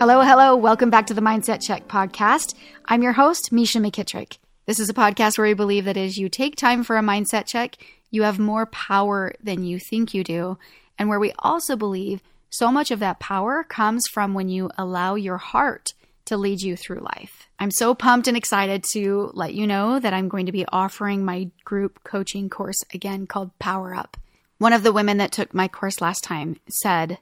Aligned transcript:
Hello, 0.00 0.22
hello. 0.22 0.56
Welcome 0.56 0.88
back 0.88 1.08
to 1.08 1.12
the 1.12 1.20
Mindset 1.20 1.60
Check 1.60 1.86
podcast. 1.86 2.54
I'm 2.86 3.02
your 3.02 3.12
host, 3.12 3.52
Misha 3.52 3.80
McKittrick. 3.80 4.38
This 4.64 4.80
is 4.80 4.88
a 4.88 4.94
podcast 4.94 5.36
where 5.36 5.46
we 5.46 5.52
believe 5.52 5.84
that 5.84 5.98
as 5.98 6.16
you 6.16 6.30
take 6.30 6.56
time 6.56 6.84
for 6.84 6.96
a 6.96 7.02
mindset 7.02 7.44
check, 7.46 7.76
you 8.10 8.22
have 8.22 8.38
more 8.38 8.64
power 8.64 9.34
than 9.42 9.62
you 9.62 9.78
think 9.78 10.14
you 10.14 10.24
do, 10.24 10.56
and 10.98 11.10
where 11.10 11.20
we 11.20 11.34
also 11.40 11.76
believe 11.76 12.22
so 12.48 12.72
much 12.72 12.90
of 12.90 13.00
that 13.00 13.20
power 13.20 13.62
comes 13.62 14.06
from 14.10 14.32
when 14.32 14.48
you 14.48 14.70
allow 14.78 15.16
your 15.16 15.36
heart 15.36 15.92
to 16.24 16.38
lead 16.38 16.62
you 16.62 16.76
through 16.76 17.00
life. 17.00 17.46
I'm 17.58 17.70
so 17.70 17.94
pumped 17.94 18.26
and 18.26 18.38
excited 18.38 18.84
to 18.94 19.30
let 19.34 19.52
you 19.52 19.66
know 19.66 20.00
that 20.00 20.14
I'm 20.14 20.30
going 20.30 20.46
to 20.46 20.52
be 20.52 20.64
offering 20.72 21.26
my 21.26 21.50
group 21.66 22.02
coaching 22.04 22.48
course 22.48 22.82
again 22.94 23.26
called 23.26 23.50
Power 23.58 23.94
Up. 23.94 24.16
One 24.56 24.72
of 24.72 24.82
the 24.82 24.94
women 24.94 25.18
that 25.18 25.30
took 25.30 25.52
my 25.52 25.68
course 25.68 26.00
last 26.00 26.24
time 26.24 26.58
said, 26.70 27.18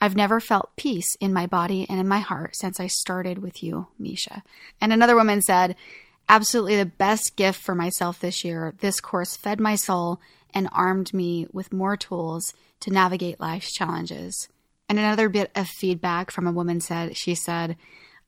I've 0.00 0.16
never 0.16 0.40
felt 0.40 0.76
peace 0.76 1.16
in 1.16 1.32
my 1.32 1.46
body 1.46 1.86
and 1.88 1.98
in 1.98 2.06
my 2.06 2.20
heart 2.20 2.54
since 2.54 2.78
I 2.78 2.86
started 2.86 3.38
with 3.38 3.62
you, 3.62 3.88
Misha. 3.98 4.42
And 4.80 4.92
another 4.92 5.16
woman 5.16 5.42
said, 5.42 5.76
Absolutely 6.28 6.76
the 6.76 6.86
best 6.86 7.36
gift 7.36 7.60
for 7.60 7.74
myself 7.74 8.20
this 8.20 8.44
year. 8.44 8.74
This 8.80 9.00
course 9.00 9.36
fed 9.36 9.58
my 9.58 9.76
soul 9.76 10.20
and 10.52 10.68
armed 10.72 11.14
me 11.14 11.46
with 11.52 11.72
more 11.72 11.96
tools 11.96 12.52
to 12.80 12.90
navigate 12.90 13.40
life's 13.40 13.72
challenges. 13.72 14.48
And 14.88 14.98
another 14.98 15.28
bit 15.28 15.50
of 15.54 15.66
feedback 15.68 16.30
from 16.30 16.46
a 16.46 16.52
woman 16.52 16.80
said, 16.80 17.16
She 17.16 17.34
said, 17.34 17.76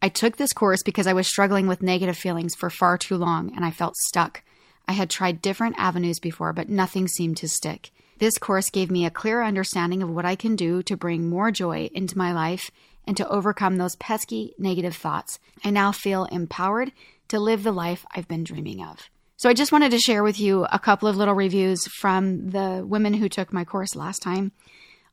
I 0.03 0.09
took 0.09 0.37
this 0.37 0.53
course 0.53 0.83
because 0.83 1.07
I 1.07 1.13
was 1.13 1.29
struggling 1.29 1.67
with 1.67 1.83
negative 1.83 2.17
feelings 2.17 2.55
for 2.55 2.71
far 2.71 2.97
too 2.97 3.17
long 3.17 3.53
and 3.55 3.65
I 3.65 3.71
felt 3.71 3.97
stuck. 3.97 4.43
I 4.89 4.93
had 4.93 5.11
tried 5.11 5.43
different 5.43 5.77
avenues 5.79 6.19
before, 6.19 6.53
but 6.53 6.69
nothing 6.69 7.07
seemed 7.07 7.37
to 7.39 7.49
stick. 7.49 7.91
This 8.21 8.37
course 8.37 8.69
gave 8.69 8.91
me 8.91 9.07
a 9.07 9.11
clear 9.11 9.43
understanding 9.43 10.03
of 10.03 10.11
what 10.11 10.27
I 10.27 10.37
can 10.37 10.55
do 10.55 10.83
to 10.83 10.97
bring 10.97 11.31
more 11.31 11.51
joy 11.51 11.89
into 11.95 12.19
my 12.19 12.33
life 12.35 12.71
and 13.07 13.17
to 13.17 13.27
overcome 13.27 13.77
those 13.77 13.97
pesky 13.97 14.55
negative 14.59 14.95
thoughts. 14.95 15.39
I 15.65 15.71
now 15.71 15.91
feel 15.91 16.27
empowered 16.27 16.93
to 17.29 17.41
live 17.41 17.63
the 17.63 17.73
life 17.73 18.05
I've 18.15 18.29
been 18.29 18.45
dreaming 18.45 18.85
of. 18.85 19.09
So 19.39 19.49
I 19.49 19.55
just 19.55 19.73
wanted 19.73 19.93
to 19.93 19.99
share 19.99 20.23
with 20.23 20.39
you 20.39 20.67
a 20.71 20.79
couple 20.79 21.09
of 21.09 21.17
little 21.17 21.33
reviews 21.33 21.87
from 21.87 22.51
the 22.51 22.85
women 22.87 23.15
who 23.15 23.31
took 23.31 23.55
my 23.55 23.65
course 23.65 23.97
last 23.97 24.19
time. 24.19 24.53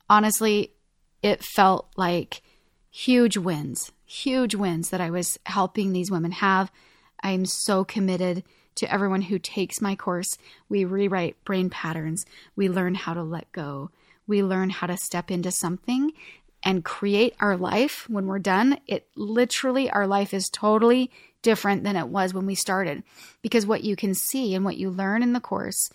Honestly, 0.10 0.74
it 1.24 1.42
felt 1.42 1.90
like 1.96 2.42
huge 2.92 3.38
wins, 3.38 3.94
huge 4.06 4.54
wins 4.54 4.90
that 4.90 5.00
I 5.00 5.12
was 5.12 5.40
helping 5.46 5.94
these 5.94 6.12
women 6.12 6.32
have. 6.32 6.70
I'm 7.24 7.46
so 7.46 7.86
committed 7.86 8.44
to 8.78 8.92
everyone 8.92 9.24
who 9.24 9.40
takes 9.40 9.82
my 9.82 9.96
course, 9.96 10.38
we 10.70 10.86
rewrite 10.86 11.44
brain 11.44 11.70
patterns. 11.70 12.26
We 12.56 12.70
learn 12.70 12.96
how 12.96 13.14
to 13.14 13.24
let 13.24 13.52
go. 13.52 13.92
We 14.26 14.44
learn 14.44 14.70
how 14.70 14.88
to 14.88 14.98
step 14.98 15.32
into 15.32 15.52
something 15.52 16.12
and 16.64 16.84
create 16.84 17.36
our 17.40 17.56
life 17.56 18.10
when 18.10 18.26
we're 18.26 18.40
done. 18.40 18.80
It 18.88 19.08
literally, 19.16 19.90
our 19.90 20.08
life 20.08 20.34
is 20.34 20.50
totally 20.50 21.12
different 21.42 21.84
than 21.84 21.96
it 21.96 22.08
was 22.08 22.34
when 22.34 22.46
we 22.46 22.56
started. 22.56 23.04
Because 23.42 23.66
what 23.66 23.84
you 23.84 23.96
can 23.96 24.14
see 24.14 24.54
and 24.54 24.66
what 24.66 24.78
you 24.78 24.90
learn 24.90 25.24
in 25.24 25.34
the 25.34 25.40
course 25.40 25.90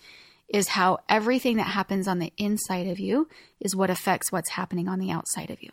is 0.49 0.69
how 0.69 0.99
everything 1.09 1.57
that 1.57 1.67
happens 1.67 2.07
on 2.07 2.19
the 2.19 2.33
inside 2.37 2.87
of 2.87 2.99
you 2.99 3.27
is 3.59 3.75
what 3.75 3.89
affects 3.89 4.31
what's 4.31 4.51
happening 4.51 4.87
on 4.87 4.99
the 4.99 5.11
outside 5.11 5.49
of 5.49 5.61
you. 5.61 5.71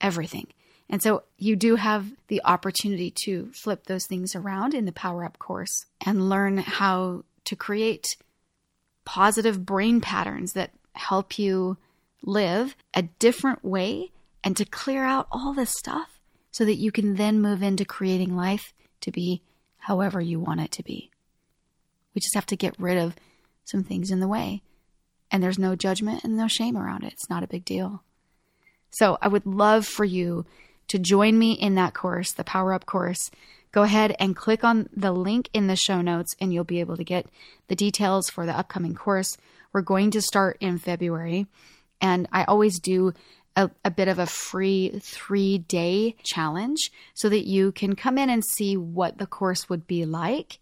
Everything. 0.00 0.46
And 0.92 1.02
so 1.02 1.22
you 1.38 1.56
do 1.56 1.76
have 1.76 2.12
the 2.28 2.42
opportunity 2.44 3.10
to 3.24 3.50
flip 3.54 3.86
those 3.86 4.06
things 4.06 4.36
around 4.36 4.74
in 4.74 4.84
the 4.84 4.92
Power 4.92 5.24
Up 5.24 5.38
course 5.38 5.86
and 6.04 6.28
learn 6.28 6.58
how 6.58 7.24
to 7.46 7.56
create 7.56 8.06
positive 9.06 9.64
brain 9.64 10.02
patterns 10.02 10.52
that 10.52 10.70
help 10.92 11.38
you 11.38 11.78
live 12.22 12.76
a 12.92 13.02
different 13.02 13.64
way 13.64 14.10
and 14.44 14.54
to 14.58 14.66
clear 14.66 15.02
out 15.02 15.26
all 15.32 15.54
this 15.54 15.70
stuff 15.70 16.20
so 16.50 16.66
that 16.66 16.76
you 16.76 16.92
can 16.92 17.14
then 17.14 17.40
move 17.40 17.62
into 17.62 17.86
creating 17.86 18.36
life 18.36 18.74
to 19.00 19.10
be 19.10 19.40
however 19.78 20.20
you 20.20 20.38
want 20.38 20.60
it 20.60 20.70
to 20.72 20.82
be. 20.82 21.10
We 22.14 22.20
just 22.20 22.34
have 22.34 22.46
to 22.46 22.56
get 22.56 22.78
rid 22.78 22.98
of 22.98 23.16
some 23.64 23.82
things 23.82 24.10
in 24.10 24.20
the 24.20 24.28
way. 24.28 24.62
And 25.30 25.42
there's 25.42 25.58
no 25.58 25.74
judgment 25.74 26.22
and 26.22 26.36
no 26.36 26.48
shame 26.48 26.76
around 26.76 27.04
it. 27.04 27.14
It's 27.14 27.30
not 27.30 27.42
a 27.42 27.48
big 27.48 27.64
deal. 27.64 28.02
So 28.90 29.16
I 29.22 29.28
would 29.28 29.46
love 29.46 29.86
for 29.86 30.04
you 30.04 30.44
to 30.88 30.98
join 30.98 31.38
me 31.38 31.52
in 31.52 31.74
that 31.76 31.94
course, 31.94 32.32
the 32.32 32.44
Power 32.44 32.72
Up 32.72 32.86
course, 32.86 33.30
go 33.72 33.82
ahead 33.82 34.14
and 34.18 34.36
click 34.36 34.64
on 34.64 34.88
the 34.94 35.12
link 35.12 35.48
in 35.52 35.66
the 35.66 35.76
show 35.76 36.00
notes 36.00 36.34
and 36.40 36.52
you'll 36.52 36.64
be 36.64 36.80
able 36.80 36.96
to 36.96 37.04
get 37.04 37.26
the 37.68 37.76
details 37.76 38.28
for 38.28 38.46
the 38.46 38.56
upcoming 38.56 38.94
course. 38.94 39.36
We're 39.72 39.80
going 39.80 40.10
to 40.10 40.20
start 40.20 40.58
in 40.60 40.78
February, 40.78 41.46
and 42.00 42.28
I 42.30 42.44
always 42.44 42.78
do 42.78 43.14
a, 43.56 43.70
a, 43.84 43.90
bit 43.90 44.08
of 44.08 44.18
a 44.18 44.26
free 44.26 44.98
three 45.00 45.58
day 45.58 46.16
challenge 46.22 46.90
so 47.14 47.28
that 47.28 47.46
you 47.46 47.72
can 47.72 47.96
come 47.96 48.18
in 48.18 48.30
and 48.30 48.44
see 48.44 48.76
what 48.76 49.18
the 49.18 49.26
course 49.26 49.68
would 49.68 49.86
be 49.86 50.04
like. 50.04 50.58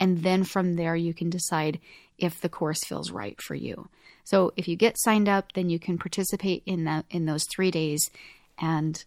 And 0.00 0.22
then 0.22 0.44
from 0.44 0.74
there, 0.74 0.96
you 0.96 1.14
can 1.14 1.30
decide 1.30 1.78
if 2.18 2.40
the 2.40 2.48
course 2.48 2.84
feels 2.84 3.10
right 3.10 3.40
for 3.40 3.54
you. 3.54 3.88
So 4.24 4.52
if 4.56 4.68
you 4.68 4.76
get 4.76 4.98
signed 4.98 5.28
up, 5.28 5.52
then 5.52 5.68
you 5.68 5.78
can 5.78 5.98
participate 5.98 6.62
in 6.66 6.84
that 6.84 7.04
in 7.10 7.26
those 7.26 7.44
three 7.54 7.70
days 7.70 8.10
and 8.58 9.02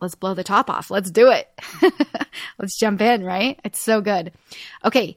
let's 0.00 0.14
blow 0.14 0.34
the 0.34 0.44
top 0.44 0.70
off. 0.70 0.90
Let's 0.90 1.10
do 1.10 1.30
it. 1.30 1.48
let's 2.58 2.78
jump 2.78 3.00
in, 3.00 3.24
right? 3.24 3.58
It's 3.64 3.80
so 3.80 4.00
good. 4.00 4.32
Okay. 4.84 5.16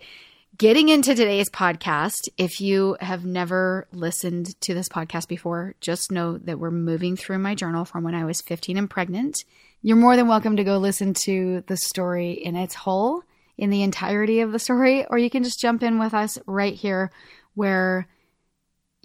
Getting 0.58 0.90
into 0.90 1.16
today's 1.16 1.50
podcast, 1.50 2.30
if 2.38 2.62
you 2.62 2.98
have 3.00 3.26
never 3.26 3.88
listened 3.92 4.60
to 4.62 4.74
this 4.74 4.90
podcast 4.90 5.28
before, 5.28 5.74
just 5.82 6.12
know 6.12 6.38
that 6.40 6.60
we're 6.60 6.70
moving 6.70 7.16
through 7.16 7.40
my 7.40 7.56
journal 7.56 7.84
from 7.86 8.04
when 8.04 8.14
I 8.14 8.26
was 8.26 8.42
15 8.42 8.78
and 8.78 8.90
pregnant. 8.90 9.44
You're 9.82 9.98
more 9.98 10.16
than 10.16 10.28
welcome 10.28 10.58
to 10.58 10.64
go 10.64 10.78
listen 10.78 11.16
to 11.26 11.64
the 11.66 11.78
story 11.78 12.34
in 12.34 12.56
its 12.56 12.76
whole, 12.76 13.24
in 13.58 13.72
the 13.72 13.82
entirety 13.82 14.42
of 14.42 14.52
the 14.52 14.60
story, 14.60 15.06
or 15.08 15.18
you 15.18 15.32
can 15.32 15.44
just 15.44 15.60
jump 15.60 15.82
in 15.82 15.98
with 15.98 16.14
us 16.14 16.38
right 16.46 16.76
here 16.76 17.12
where 17.56 18.08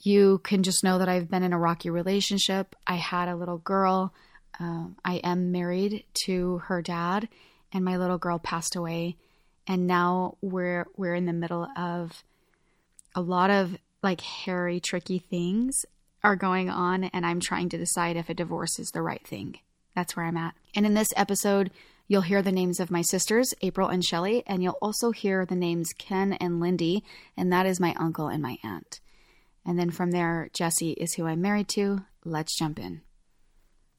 you 0.03 0.39
can 0.39 0.63
just 0.63 0.85
know 0.85 0.99
that 0.99 1.09
I've 1.09 1.31
been 1.31 1.43
in 1.43 1.55
a 1.55 1.59
rocky 1.59 1.89
relationship. 1.89 2.77
I 2.87 2.97
had 2.97 3.29
a 3.29 3.37
little 3.37 3.59
girl 3.59 4.13
um, 4.59 4.97
I 5.05 5.17
am 5.17 5.53
married 5.53 6.05
to 6.25 6.59
her 6.67 6.83
dad, 6.83 7.29
and 7.73 7.85
my 7.85 7.97
little 7.97 8.19
girl 8.19 8.39
passed 8.39 8.77
away. 8.77 9.17
And 9.67 9.87
now 9.87 10.37
we're 10.41 10.87
we're 10.97 11.15
in 11.15 11.27
the 11.27 11.33
middle 11.33 11.69
of 11.77 12.23
a 13.15 13.21
lot 13.21 13.51
of 13.51 13.77
like 14.03 14.21
hairy, 14.21 14.79
tricky 14.81 15.19
things 15.19 15.85
are 16.23 16.37
going 16.37 16.71
on, 16.71 17.05
and 17.05 17.27
I'm 17.27 17.41
trying 17.41 17.69
to 17.71 17.79
decide 17.79 18.17
if 18.17 18.29
a 18.29 18.35
divorce 18.35 18.79
is 18.79 18.91
the 18.91 19.03
right 19.03 19.27
thing. 19.27 19.59
That's 19.95 20.17
where 20.17 20.27
I'm 20.27 20.37
at. 20.37 20.55
And 20.75 20.87
in 20.87 20.95
this 20.95 21.09
episode, 21.17 21.71
you'll 22.07 22.23
hear 22.23 22.43
the 22.43 22.53
names 22.53 22.81
of 22.81 22.91
my 22.91 23.03
sisters, 23.03 23.55
April 23.63 23.89
and 23.89 24.05
Shelly, 24.05 24.43
and 24.47 24.63
you'll 24.63 24.79
also 24.83 25.11
hear 25.11 25.45
the 25.45 25.57
names 25.57 25.93
Ken 25.97 26.35
and 26.35 26.61
Lindy, 26.61 27.03
and 27.37 27.53
that 27.53 27.67
is 27.67 27.81
my 27.81 27.95
uncle 27.99 28.29
and 28.29 28.43
my 28.43 28.59
aunt. 28.63 29.01
And 29.65 29.79
then 29.79 29.91
from 29.91 30.13
there, 30.13 30.49
Jesse 30.53 30.93
is 30.93 31.15
who 31.15 31.27
I'm 31.27 31.43
married 31.43 31.69
to. 31.71 32.05
Let's 32.25 32.57
jump 32.57 32.79
in. 32.79 33.03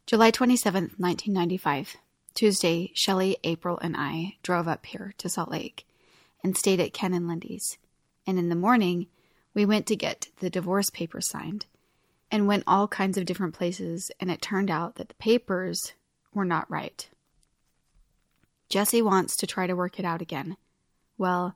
July 0.08 0.32
27th, 0.32 0.98
1995. 0.98 1.98
Tuesday, 2.34 2.92
Shelley, 2.96 3.36
April, 3.44 3.78
and 3.80 3.98
I 3.98 4.38
drove 4.42 4.66
up 4.66 4.86
here 4.86 5.14
to 5.18 5.28
Salt 5.28 5.52
Lake 5.52 5.86
and 6.42 6.56
stayed 6.56 6.80
at 6.80 6.94
Ken 6.94 7.14
and 7.14 7.28
Lindy's. 7.28 7.78
And 8.26 8.40
in 8.40 8.48
the 8.48 8.56
morning, 8.56 9.08
we 9.54 9.66
went 9.66 9.86
to 9.88 9.98
get 9.98 10.30
the 10.40 10.50
divorce 10.50 10.90
papers 10.90 11.28
signed 11.28 11.66
and 12.32 12.48
went 12.48 12.64
all 12.66 12.88
kinds 12.88 13.18
of 13.18 13.26
different 13.26 13.54
places, 13.54 14.10
and 14.18 14.32
it 14.32 14.42
turned 14.42 14.72
out 14.72 14.96
that 14.96 15.10
the 15.10 15.16
papers 15.16 15.92
were 16.34 16.46
not 16.46 16.72
right. 16.72 17.10
Jesse 18.70 19.02
wants 19.02 19.36
to 19.36 19.46
try 19.46 19.68
to 19.68 19.76
work 19.76 20.00
it 20.00 20.06
out 20.06 20.22
again. 20.22 20.56
Well, 21.18 21.54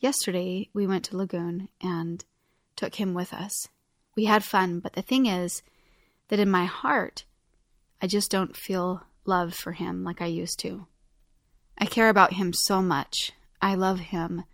yesterday 0.00 0.68
we 0.74 0.84
went 0.84 1.04
to 1.04 1.16
Lagoon 1.16 1.68
and 1.80 2.24
took 2.74 2.96
him 2.96 3.14
with 3.14 3.32
us. 3.32 3.68
We 4.16 4.24
had 4.24 4.42
fun, 4.42 4.80
but 4.80 4.94
the 4.94 5.02
thing 5.02 5.26
is 5.26 5.62
that 6.26 6.40
in 6.40 6.50
my 6.50 6.64
heart, 6.64 7.22
I 8.00 8.06
just 8.06 8.30
don't 8.30 8.56
feel 8.56 9.02
love 9.24 9.54
for 9.54 9.72
him 9.72 10.04
like 10.04 10.20
I 10.20 10.26
used 10.26 10.58
to. 10.60 10.86
I 11.78 11.86
care 11.86 12.08
about 12.08 12.34
him 12.34 12.52
so 12.52 12.82
much. 12.82 13.32
I 13.60 13.74
love 13.74 13.98
him, 13.98 14.44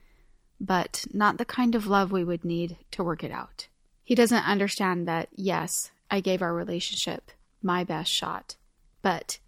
but 0.61 1.05
not 1.13 1.39
the 1.39 1.45
kind 1.45 1.75
of 1.75 1.87
love 1.87 2.13
we 2.13 2.25
would 2.25 2.45
need 2.45 2.77
to 2.93 3.05
work 3.05 3.25
it 3.25 3.33
out. 3.33 3.69
He 4.05 4.15
doesn't 4.15 4.49
understand 4.49 5.07
that, 5.09 5.29
yes, 5.35 5.91
I 6.11 6.21
gave 6.21 6.43
our 6.43 6.55
relationship 6.55 7.31
my 7.63 7.85
best 7.85 8.11
shot, 8.11 8.57
but 9.03 9.39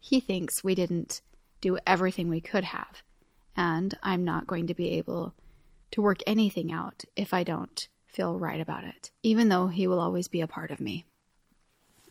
he 0.00 0.20
thinks 0.20 0.64
we 0.64 0.74
didn't 0.74 1.20
do 1.60 1.78
everything 1.86 2.28
we 2.28 2.40
could 2.40 2.64
have, 2.64 3.02
and 3.56 3.96
I'm 4.02 4.24
not 4.24 4.46
going 4.46 4.66
to 4.66 4.74
be 4.74 4.90
able 4.90 5.34
to 5.92 6.02
work 6.02 6.18
anything 6.26 6.72
out 6.72 7.04
if 7.16 7.32
I 7.32 7.44
don't 7.44 7.88
feel 8.06 8.38
right 8.38 8.60
about 8.60 8.84
it, 8.84 9.10
even 9.22 9.48
though 9.48 9.68
he 9.68 9.86
will 9.86 10.00
always 10.00 10.28
be 10.28 10.40
a 10.40 10.46
part 10.46 10.70
of 10.70 10.80
me. 10.80 11.06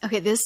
Okay, 0.03 0.19
this 0.19 0.41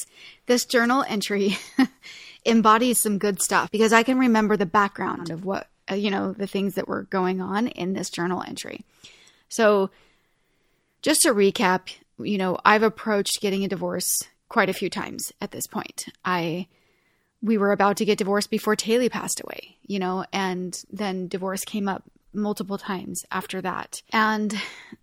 this 0.47 0.65
journal 0.65 1.03
entry 1.07 1.57
embodies 2.45 3.01
some 3.01 3.17
good 3.17 3.41
stuff 3.41 3.71
because 3.71 3.93
I 3.93 4.03
can 4.03 4.19
remember 4.19 4.57
the 4.57 4.65
background 4.65 5.29
of 5.29 5.45
what 5.45 5.67
uh, 5.89 5.95
you 5.95 6.11
know 6.11 6.33
the 6.33 6.47
things 6.47 6.75
that 6.75 6.87
were 6.87 7.03
going 7.03 7.41
on 7.41 7.67
in 7.67 7.93
this 7.93 8.09
journal 8.09 8.43
entry. 8.45 8.83
So, 9.49 9.91
just 11.01 11.21
to 11.21 11.33
recap, 11.33 11.89
you 12.19 12.37
know, 12.37 12.57
I've 12.65 12.83
approached 12.83 13.39
getting 13.41 13.63
a 13.63 13.69
divorce 13.69 14.09
quite 14.49 14.69
a 14.69 14.73
few 14.73 14.89
times 14.89 15.31
at 15.41 15.51
this 15.51 15.67
point. 15.67 16.05
I 16.23 16.67
we 17.41 17.57
were 17.57 17.71
about 17.71 17.97
to 17.97 18.05
get 18.05 18.17
divorced 18.17 18.49
before 18.49 18.75
Taylor 18.75 19.09
passed 19.09 19.39
away, 19.39 19.77
you 19.83 19.99
know, 19.99 20.25
and 20.33 20.81
then 20.91 21.27
divorce 21.27 21.63
came 21.63 21.87
up 21.87 22.03
multiple 22.35 22.77
times 22.77 23.23
after 23.31 23.61
that. 23.61 24.01
And 24.11 24.53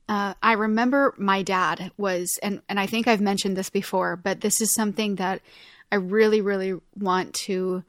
uh, 0.08 0.34
I 0.42 0.52
remember 0.52 1.14
my 1.18 1.42
dad 1.42 1.92
was, 1.96 2.38
and, 2.42 2.62
and 2.68 2.78
I 2.78 2.86
think 2.86 3.06
I've 3.06 3.20
mentioned 3.20 3.56
this 3.56 3.70
before, 3.70 4.16
but 4.16 4.40
this 4.40 4.60
is 4.60 4.74
something 4.74 5.16
that 5.16 5.40
I 5.90 5.96
really, 5.96 6.40
really 6.40 6.74
want 6.98 7.34
to 7.46 7.84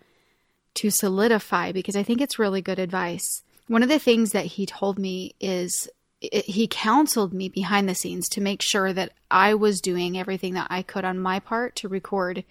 to 0.75 0.89
solidify 0.89 1.71
because 1.71 1.95
I 1.95 2.01
think 2.01 2.19
it's 2.19 2.39
really 2.39 2.61
good 2.61 2.79
advice. 2.79 3.43
One 3.67 3.83
of 3.83 3.89
the 3.89 3.99
things 3.99 4.31
that 4.31 4.45
he 4.45 4.65
told 4.65 4.97
me 4.97 5.35
is 5.39 5.87
it, 6.19 6.45
he 6.45 6.67
counseled 6.67 7.31
me 7.31 7.47
behind 7.47 7.87
the 7.87 7.93
scenes 7.95 8.27
to 8.29 8.41
make 8.41 8.61
sure 8.61 8.91
that 8.91 9.11
I 9.29 9.53
was 9.53 9.81
doing 9.81 10.17
everything 10.17 10.55
that 10.55 10.67
I 10.69 10.81
could 10.81 11.05
on 11.05 11.19
my 11.19 11.39
part 11.39 11.75
to 11.77 11.87
record 11.87 12.43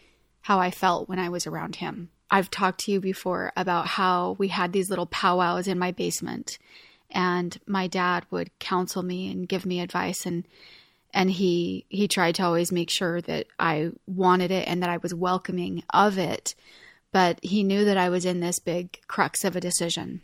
how 0.43 0.61
I 0.61 0.71
felt 0.71 1.09
when 1.09 1.19
I 1.19 1.29
was 1.29 1.47
around 1.47 1.77
him. 1.77 2.11
I've 2.33 2.51
talked 2.51 2.81
to 2.81 2.93
you 2.93 2.99
before 2.99 3.53
about 3.57 3.87
how 3.87 4.37
we 4.39 4.49
had 4.49 4.73
these 4.73 4.89
little 4.89 5.07
powwows 5.07 5.69
in 5.69 5.79
my 5.79 5.93
basement 5.93 6.59
and 7.11 7.59
my 7.67 7.87
dad 7.87 8.25
would 8.31 8.59
counsel 8.59 9.03
me 9.03 9.31
and 9.31 9.47
give 9.47 9.67
me 9.67 9.81
advice 9.81 10.25
and 10.25 10.49
and 11.15 11.31
he 11.31 11.85
he 11.91 12.09
tried 12.09 12.35
to 12.37 12.43
always 12.43 12.73
make 12.73 12.89
sure 12.89 13.21
that 13.21 13.47
I 13.59 13.91
wanted 14.07 14.51
it 14.51 14.67
and 14.67 14.83
that 14.83 14.89
I 14.89 14.97
was 14.97 15.15
welcoming 15.15 15.85
of 15.93 16.17
it 16.17 16.55
but 17.13 17.39
he 17.45 17.63
knew 17.63 17.85
that 17.85 17.99
I 17.99 18.09
was 18.09 18.25
in 18.25 18.41
this 18.41 18.59
big 18.59 18.99
crux 19.07 19.45
of 19.45 19.55
a 19.55 19.61
decision. 19.61 20.23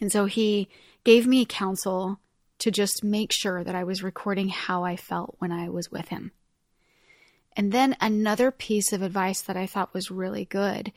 And 0.00 0.10
so 0.10 0.26
he 0.26 0.68
gave 1.04 1.24
me 1.24 1.44
counsel 1.44 2.18
to 2.58 2.72
just 2.72 3.04
make 3.04 3.30
sure 3.30 3.62
that 3.62 3.76
I 3.76 3.84
was 3.84 4.02
recording 4.02 4.48
how 4.48 4.82
I 4.82 4.96
felt 4.96 5.36
when 5.38 5.52
I 5.52 5.68
was 5.68 5.92
with 5.92 6.08
him 6.08 6.32
and 7.58 7.72
then 7.72 7.96
another 8.00 8.52
piece 8.52 8.92
of 8.92 9.02
advice 9.02 9.42
that 9.42 9.56
I 9.56 9.66
thought 9.66 9.92
was 9.92 10.12
really 10.12 10.44
good 10.44 10.92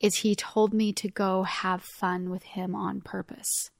is 0.00 0.16
he 0.16 0.34
told 0.34 0.72
me 0.72 0.94
to 0.94 1.08
go 1.08 1.42
have 1.42 1.82
fun 1.82 2.30
with 2.30 2.42
him 2.42 2.74
on 2.74 3.02
purpose. 3.02 3.70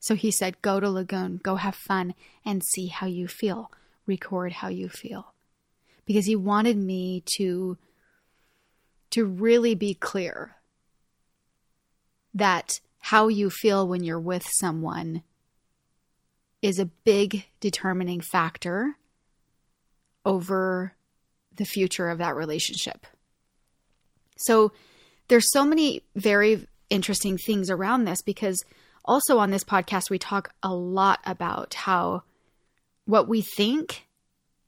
So 0.00 0.16
he 0.16 0.32
said, 0.32 0.60
Go 0.60 0.80
to 0.80 0.90
Lagoon, 0.90 1.38
go 1.40 1.54
have 1.54 1.76
fun, 1.76 2.14
and 2.44 2.64
see 2.64 2.88
how 2.88 3.06
you 3.06 3.28
feel. 3.28 3.70
Record 4.06 4.54
how 4.54 4.68
you 4.68 4.88
feel. 4.88 5.34
Because 6.04 6.26
he 6.26 6.34
wanted 6.34 6.76
me 6.76 7.22
to, 7.36 7.78
to 9.10 9.24
really 9.24 9.76
be 9.76 9.94
clear 9.94 10.56
that 12.34 12.80
how 12.98 13.28
you 13.28 13.50
feel 13.50 13.86
when 13.86 14.02
you're 14.02 14.18
with 14.18 14.44
someone 14.50 15.22
is 16.60 16.80
a 16.80 16.86
big 16.86 17.44
determining 17.60 18.20
factor 18.20 18.96
over 20.24 20.96
the 21.56 21.64
future 21.64 22.08
of 22.08 22.18
that 22.18 22.36
relationship. 22.36 23.06
So 24.36 24.72
there's 25.28 25.50
so 25.50 25.64
many 25.64 26.02
very 26.16 26.66
interesting 26.90 27.38
things 27.38 27.70
around 27.70 28.04
this 28.04 28.22
because 28.22 28.64
also 29.04 29.38
on 29.38 29.50
this 29.50 29.64
podcast 29.64 30.10
we 30.10 30.18
talk 30.18 30.52
a 30.62 30.74
lot 30.74 31.20
about 31.24 31.74
how 31.74 32.22
what 33.04 33.28
we 33.28 33.40
think 33.40 34.06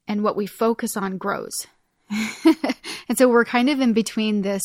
and 0.08 0.22
what 0.22 0.36
we 0.36 0.46
focus 0.46 0.96
on 0.96 1.18
grows. 1.18 1.66
and 2.10 3.16
so 3.16 3.28
we're 3.28 3.44
kind 3.44 3.70
of 3.70 3.80
in 3.80 3.92
between 3.92 4.42
this 4.42 4.62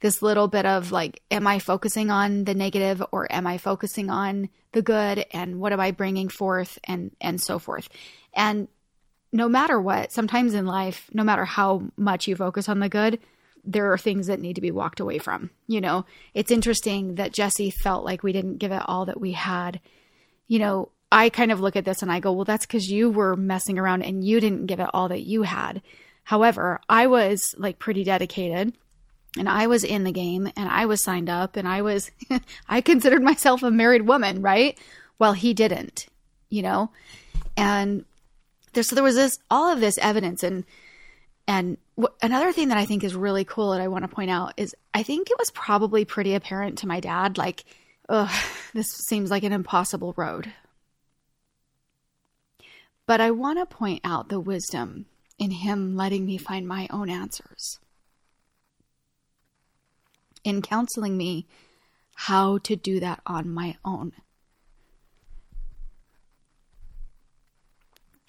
this 0.00 0.20
little 0.20 0.48
bit 0.48 0.66
of 0.66 0.92
like 0.92 1.22
am 1.30 1.46
I 1.46 1.58
focusing 1.58 2.10
on 2.10 2.44
the 2.44 2.54
negative 2.54 3.02
or 3.10 3.30
am 3.32 3.46
I 3.46 3.56
focusing 3.58 4.10
on 4.10 4.50
the 4.72 4.82
good 4.82 5.24
and 5.32 5.58
what 5.60 5.72
am 5.72 5.80
I 5.80 5.92
bringing 5.92 6.28
forth 6.28 6.78
and 6.84 7.10
and 7.20 7.40
so 7.40 7.58
forth. 7.58 7.88
And 8.34 8.68
no 9.34 9.48
matter 9.48 9.80
what, 9.80 10.12
sometimes 10.12 10.54
in 10.54 10.64
life, 10.64 11.10
no 11.12 11.24
matter 11.24 11.44
how 11.44 11.82
much 11.96 12.28
you 12.28 12.36
focus 12.36 12.68
on 12.68 12.78
the 12.78 12.88
good, 12.88 13.18
there 13.64 13.92
are 13.92 13.98
things 13.98 14.28
that 14.28 14.38
need 14.38 14.54
to 14.54 14.60
be 14.60 14.70
walked 14.70 15.00
away 15.00 15.18
from. 15.18 15.50
You 15.66 15.80
know, 15.80 16.06
it's 16.34 16.52
interesting 16.52 17.16
that 17.16 17.32
Jesse 17.32 17.70
felt 17.70 18.04
like 18.04 18.22
we 18.22 18.32
didn't 18.32 18.58
give 18.58 18.70
it 18.70 18.82
all 18.86 19.06
that 19.06 19.20
we 19.20 19.32
had. 19.32 19.80
You 20.46 20.60
know, 20.60 20.90
I 21.10 21.30
kind 21.30 21.50
of 21.50 21.60
look 21.60 21.74
at 21.74 21.84
this 21.84 22.00
and 22.00 22.12
I 22.12 22.20
go, 22.20 22.30
well, 22.30 22.44
that's 22.44 22.64
because 22.64 22.88
you 22.88 23.10
were 23.10 23.34
messing 23.34 23.76
around 23.76 24.02
and 24.02 24.22
you 24.22 24.38
didn't 24.38 24.66
give 24.66 24.78
it 24.78 24.90
all 24.94 25.08
that 25.08 25.22
you 25.22 25.42
had. 25.42 25.82
However, 26.22 26.80
I 26.88 27.08
was 27.08 27.56
like 27.58 27.80
pretty 27.80 28.04
dedicated 28.04 28.72
and 29.36 29.48
I 29.48 29.66
was 29.66 29.82
in 29.82 30.04
the 30.04 30.12
game 30.12 30.48
and 30.56 30.68
I 30.68 30.86
was 30.86 31.02
signed 31.02 31.28
up 31.28 31.56
and 31.56 31.66
I 31.66 31.82
was, 31.82 32.12
I 32.68 32.80
considered 32.80 33.22
myself 33.22 33.64
a 33.64 33.70
married 33.72 34.06
woman, 34.06 34.42
right? 34.42 34.78
Well, 35.18 35.32
he 35.32 35.54
didn't, 35.54 36.06
you 36.50 36.62
know? 36.62 36.92
And 37.56 38.04
there, 38.74 38.82
so 38.82 38.94
there 38.94 39.04
was 39.04 39.16
this 39.16 39.38
all 39.50 39.72
of 39.72 39.80
this 39.80 39.98
evidence 39.98 40.42
and 40.42 40.64
and 41.46 41.76
w- 41.96 42.14
another 42.22 42.52
thing 42.52 42.68
that 42.68 42.78
I 42.78 42.86
think 42.86 43.04
is 43.04 43.14
really 43.14 43.44
cool 43.44 43.72
that 43.72 43.80
I 43.80 43.88
want 43.88 44.04
to 44.04 44.14
point 44.14 44.30
out 44.30 44.54
is 44.56 44.74
I 44.92 45.02
think 45.02 45.30
it 45.30 45.38
was 45.38 45.50
probably 45.50 46.04
pretty 46.04 46.34
apparent 46.34 46.78
to 46.78 46.88
my 46.88 47.00
dad 47.00 47.38
like 47.38 47.64
ugh 48.08 48.30
this 48.74 48.88
seems 48.88 49.30
like 49.30 49.44
an 49.44 49.52
impossible 49.52 50.14
road. 50.16 50.52
But 53.06 53.20
I 53.20 53.30
want 53.30 53.58
to 53.58 53.66
point 53.66 54.00
out 54.02 54.28
the 54.28 54.40
wisdom 54.40 55.06
in 55.38 55.50
him 55.50 55.96
letting 55.96 56.26
me 56.26 56.38
find 56.38 56.66
my 56.66 56.88
own 56.90 57.10
answers. 57.10 57.78
In 60.42 60.62
counseling 60.62 61.16
me 61.16 61.46
how 62.14 62.58
to 62.58 62.76
do 62.76 63.00
that 63.00 63.20
on 63.26 63.48
my 63.48 63.76
own. 63.84 64.12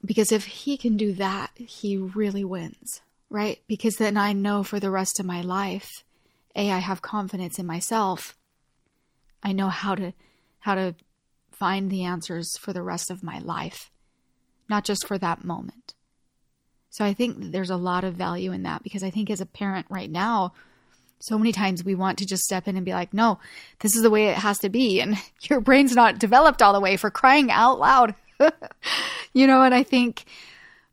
Because 0.05 0.31
if 0.31 0.45
he 0.45 0.77
can 0.77 0.97
do 0.97 1.13
that, 1.13 1.51
he 1.55 1.97
really 1.97 2.43
wins, 2.43 3.01
right? 3.29 3.59
Because 3.67 3.95
then 3.95 4.17
I 4.17 4.33
know 4.33 4.63
for 4.63 4.79
the 4.79 4.91
rest 4.91 5.19
of 5.19 5.25
my 5.25 5.41
life, 5.41 6.03
A, 6.55 6.71
I 6.71 6.79
have 6.79 7.01
confidence 7.01 7.57
in 7.57 7.65
myself. 7.65 8.37
I 9.41 9.51
know 9.51 9.69
how 9.69 9.95
to 9.95 10.13
how 10.59 10.75
to 10.75 10.95
find 11.51 11.89
the 11.89 12.03
answers 12.03 12.57
for 12.57 12.73
the 12.73 12.81
rest 12.81 13.09
of 13.09 13.23
my 13.23 13.39
life, 13.39 13.91
not 14.67 14.83
just 14.83 15.07
for 15.07 15.17
that 15.17 15.43
moment. 15.43 15.93
So 16.89 17.03
I 17.03 17.13
think 17.13 17.51
there's 17.51 17.69
a 17.69 17.75
lot 17.75 18.03
of 18.03 18.15
value 18.15 18.51
in 18.51 18.63
that 18.63 18.83
because 18.83 19.03
I 19.03 19.09
think 19.09 19.29
as 19.29 19.41
a 19.41 19.45
parent 19.45 19.85
right 19.89 20.09
now, 20.09 20.53
so 21.19 21.37
many 21.37 21.51
times 21.51 21.83
we 21.83 21.95
want 21.95 22.17
to 22.19 22.25
just 22.25 22.43
step 22.43 22.67
in 22.67 22.75
and 22.75 22.85
be 22.85 22.93
like, 22.93 23.13
no, 23.13 23.39
this 23.79 23.95
is 23.95 24.01
the 24.01 24.09
way 24.09 24.27
it 24.27 24.37
has 24.37 24.59
to 24.59 24.69
be. 24.69 25.01
And 25.01 25.17
your 25.41 25.59
brain's 25.59 25.95
not 25.95 26.19
developed 26.19 26.61
all 26.61 26.73
the 26.73 26.79
way 26.79 26.97
for 26.97 27.09
crying 27.11 27.51
out 27.51 27.79
loud. 27.79 28.15
you 29.35 29.47
know, 29.47 29.61
and 29.63 29.75
I 29.75 29.83
think 29.83 30.23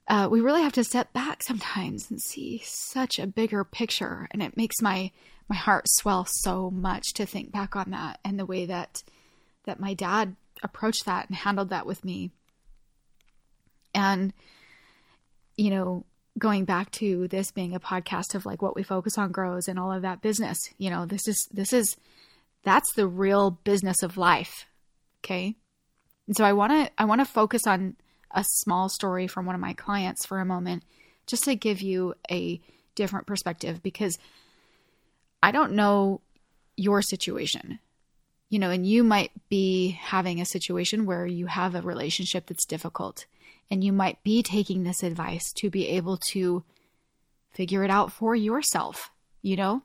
uh, 0.08 0.28
we 0.30 0.40
really 0.40 0.62
have 0.62 0.72
to 0.72 0.84
step 0.84 1.12
back 1.12 1.44
sometimes 1.44 2.10
and 2.10 2.20
see 2.20 2.60
such 2.64 3.18
a 3.18 3.26
bigger 3.26 3.62
picture. 3.62 4.28
And 4.32 4.42
it 4.42 4.56
makes 4.56 4.82
my 4.82 5.12
my 5.48 5.56
heart 5.56 5.84
swell 5.88 6.26
so 6.28 6.70
much 6.70 7.12
to 7.14 7.24
think 7.24 7.52
back 7.52 7.76
on 7.76 7.90
that 7.90 8.18
and 8.24 8.38
the 8.38 8.46
way 8.46 8.66
that 8.66 9.04
that 9.64 9.78
my 9.78 9.94
dad 9.94 10.34
approached 10.62 11.04
that 11.06 11.28
and 11.28 11.36
handled 11.36 11.70
that 11.70 11.86
with 11.86 12.04
me. 12.04 12.32
And 13.94 14.32
you 15.56 15.70
know, 15.70 16.04
going 16.36 16.64
back 16.64 16.90
to 16.92 17.28
this 17.28 17.52
being 17.52 17.76
a 17.76 17.80
podcast 17.80 18.34
of 18.34 18.44
like 18.44 18.60
what 18.60 18.74
we 18.74 18.82
focus 18.82 19.16
on 19.18 19.30
grows 19.30 19.68
and 19.68 19.78
all 19.78 19.92
of 19.92 20.02
that 20.02 20.20
business, 20.20 20.58
you 20.78 20.90
know, 20.90 21.06
this 21.06 21.28
is 21.28 21.48
this 21.52 21.72
is 21.72 21.96
that's 22.64 22.92
the 22.94 23.06
real 23.06 23.52
business 23.62 24.02
of 24.02 24.16
life. 24.16 24.66
Okay? 25.20 25.54
And 26.26 26.36
so 26.36 26.44
I 26.44 26.54
want 26.54 26.72
to 26.72 26.90
I 26.98 27.04
want 27.04 27.20
to 27.20 27.24
focus 27.24 27.62
on 27.68 27.94
a 28.34 28.44
small 28.44 28.88
story 28.88 29.26
from 29.26 29.46
one 29.46 29.54
of 29.54 29.60
my 29.60 29.72
clients 29.72 30.26
for 30.26 30.40
a 30.40 30.44
moment 30.44 30.82
just 31.26 31.44
to 31.44 31.54
give 31.54 31.80
you 31.82 32.14
a 32.30 32.60
different 32.94 33.26
perspective 33.26 33.82
because 33.82 34.18
I 35.42 35.50
don't 35.50 35.72
know 35.72 36.20
your 36.76 37.02
situation. 37.02 37.78
You 38.48 38.58
know, 38.58 38.70
and 38.70 38.86
you 38.86 39.02
might 39.02 39.30
be 39.48 39.98
having 39.98 40.40
a 40.40 40.46
situation 40.46 41.06
where 41.06 41.26
you 41.26 41.46
have 41.46 41.74
a 41.74 41.80
relationship 41.80 42.46
that's 42.46 42.66
difficult 42.66 43.24
and 43.70 43.82
you 43.82 43.94
might 43.94 44.22
be 44.22 44.42
taking 44.42 44.82
this 44.82 45.02
advice 45.02 45.52
to 45.56 45.70
be 45.70 45.88
able 45.88 46.18
to 46.32 46.62
figure 47.50 47.82
it 47.82 47.90
out 47.90 48.12
for 48.12 48.36
yourself, 48.36 49.10
you 49.40 49.56
know? 49.56 49.82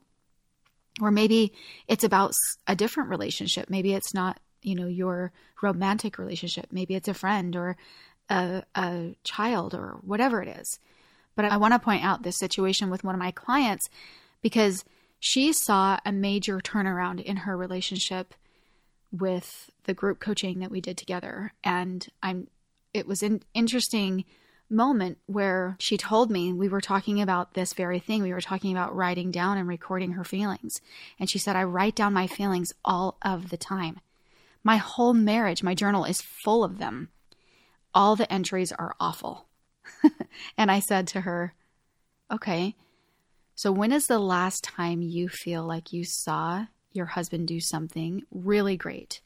Or 1.01 1.11
maybe 1.11 1.53
it's 1.87 2.03
about 2.03 2.33
a 2.67 2.75
different 2.75 3.09
relationship. 3.09 3.69
Maybe 3.69 3.93
it's 3.93 4.13
not 4.13 4.37
you 4.61 4.75
know 4.75 4.87
your 4.87 5.31
romantic 5.61 6.17
relationship 6.17 6.67
maybe 6.71 6.95
it's 6.95 7.07
a 7.07 7.13
friend 7.13 7.55
or 7.55 7.77
a, 8.29 8.63
a 8.75 9.15
child 9.23 9.73
or 9.73 9.99
whatever 10.01 10.41
it 10.41 10.47
is 10.47 10.79
but 11.35 11.45
i 11.45 11.57
want 11.57 11.73
to 11.73 11.79
point 11.79 12.03
out 12.03 12.23
this 12.23 12.37
situation 12.37 12.89
with 12.89 13.03
one 13.03 13.15
of 13.15 13.19
my 13.19 13.31
clients 13.31 13.89
because 14.41 14.83
she 15.19 15.51
saw 15.51 15.99
a 16.05 16.11
major 16.11 16.59
turnaround 16.59 17.23
in 17.23 17.37
her 17.37 17.57
relationship 17.57 18.33
with 19.11 19.71
the 19.85 19.93
group 19.93 20.19
coaching 20.19 20.59
that 20.59 20.71
we 20.71 20.81
did 20.81 20.97
together 20.97 21.53
and 21.63 22.07
i'm 22.21 22.47
it 22.93 23.07
was 23.07 23.21
an 23.21 23.41
interesting 23.53 24.25
moment 24.69 25.17
where 25.27 25.75
she 25.79 25.97
told 25.97 26.29
me 26.29 26.51
we 26.51 26.67
were 26.67 26.81
talking 26.81 27.21
about 27.21 27.53
this 27.53 27.73
very 27.73 27.99
thing. 27.99 28.23
We 28.23 28.33
were 28.33 28.41
talking 28.41 28.71
about 28.71 28.95
writing 28.95 29.31
down 29.31 29.57
and 29.57 29.67
recording 29.67 30.11
her 30.11 30.23
feelings. 30.23 30.81
And 31.19 31.29
she 31.29 31.39
said, 31.39 31.55
I 31.55 31.63
write 31.63 31.95
down 31.95 32.13
my 32.13 32.27
feelings 32.27 32.73
all 32.83 33.17
of 33.21 33.49
the 33.49 33.57
time. 33.57 33.99
My 34.63 34.77
whole 34.77 35.13
marriage, 35.13 35.63
my 35.63 35.73
journal 35.73 36.03
is 36.03 36.21
full 36.21 36.63
of 36.63 36.79
them. 36.79 37.09
All 37.97 38.15
the 38.15 38.31
entries 38.31 38.71
are 38.71 38.95
awful. 38.99 39.47
and 40.57 40.69
I 40.69 40.79
said 40.79 41.07
to 41.07 41.21
her, 41.21 41.55
Okay, 42.31 42.75
So, 43.55 43.71
when 43.71 43.91
is 43.91 44.05
the 44.05 44.19
last 44.19 44.63
time 44.63 45.01
you 45.01 45.27
feel 45.27 45.63
like 45.63 45.91
you 45.91 46.03
saw 46.05 46.67
your 46.91 47.07
husband 47.07 47.47
do 47.47 47.59
something 47.59 48.21
really 48.29 48.77
great 48.77 49.21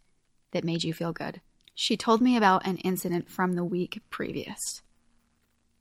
that 0.52 0.64
made 0.64 0.86
you 0.86 0.94
feel 0.94 1.12
good? 1.12 1.42
She 1.76 1.98
told 1.98 2.22
me 2.22 2.38
about 2.38 2.66
an 2.66 2.78
incident 2.78 3.30
from 3.30 3.56
the 3.56 3.66
week 3.66 4.00
previous. 4.10 4.82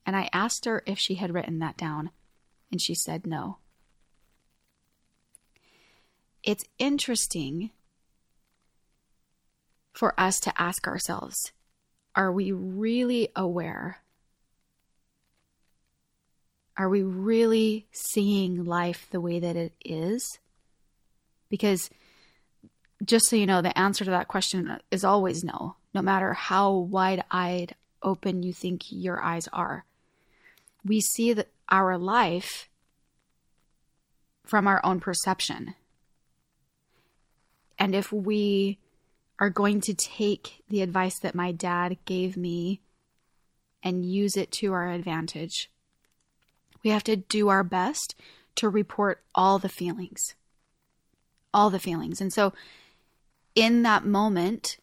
And 0.04 0.16
I 0.16 0.28
asked 0.32 0.64
her 0.64 0.82
if 0.84 0.98
she 0.98 1.14
had 1.14 1.32
written 1.32 1.60
that 1.60 1.76
down, 1.76 2.10
and 2.72 2.82
she 2.82 2.96
said 2.96 3.24
no. 3.24 3.58
It's 6.42 6.64
interesting 6.80 7.70
for 9.92 10.12
us 10.18 10.40
to 10.40 10.60
ask 10.60 10.88
ourselves 10.88 11.52
are 12.14 12.32
we 12.32 12.52
really 12.52 13.28
aware 13.36 14.02
are 16.80 16.88
we 16.88 17.02
really 17.02 17.86
seeing 17.92 18.64
life 18.64 19.06
the 19.10 19.20
way 19.20 19.38
that 19.38 19.54
it 19.54 19.74
is? 19.84 20.38
Because 21.50 21.90
just 23.04 23.28
so 23.28 23.36
you 23.36 23.44
know, 23.44 23.60
the 23.60 23.78
answer 23.78 24.02
to 24.02 24.10
that 24.10 24.28
question 24.28 24.78
is 24.90 25.04
always 25.04 25.44
no, 25.44 25.76
no 25.92 26.00
matter 26.00 26.32
how 26.32 26.72
wide 26.72 27.22
eyed 27.30 27.74
open 28.02 28.42
you 28.42 28.54
think 28.54 28.84
your 28.88 29.22
eyes 29.22 29.46
are. 29.52 29.84
We 30.82 31.02
see 31.02 31.34
that 31.34 31.48
our 31.68 31.98
life 31.98 32.70
from 34.46 34.66
our 34.66 34.80
own 34.82 35.00
perception. 35.00 35.74
And 37.78 37.94
if 37.94 38.10
we 38.10 38.78
are 39.40 39.50
going 39.50 39.80
to 39.80 39.94
take 39.94 40.62
the 40.68 40.82
advice 40.82 41.18
that 41.18 41.34
my 41.34 41.50
dad 41.50 41.96
gave 42.04 42.36
me 42.36 42.80
and 43.82 44.04
use 44.04 44.36
it 44.36 44.52
to 44.52 44.72
our 44.74 44.90
advantage, 44.90 45.70
we 46.84 46.90
have 46.90 47.02
to 47.04 47.16
do 47.16 47.48
our 47.48 47.64
best 47.64 48.14
to 48.56 48.68
report 48.68 49.22
all 49.34 49.58
the 49.58 49.68
feelings. 49.68 50.34
All 51.52 51.70
the 51.70 51.80
feelings. 51.80 52.20
And 52.20 52.32
so 52.32 52.52
in 53.54 53.82
that 53.82 54.04
moment, 54.04 54.76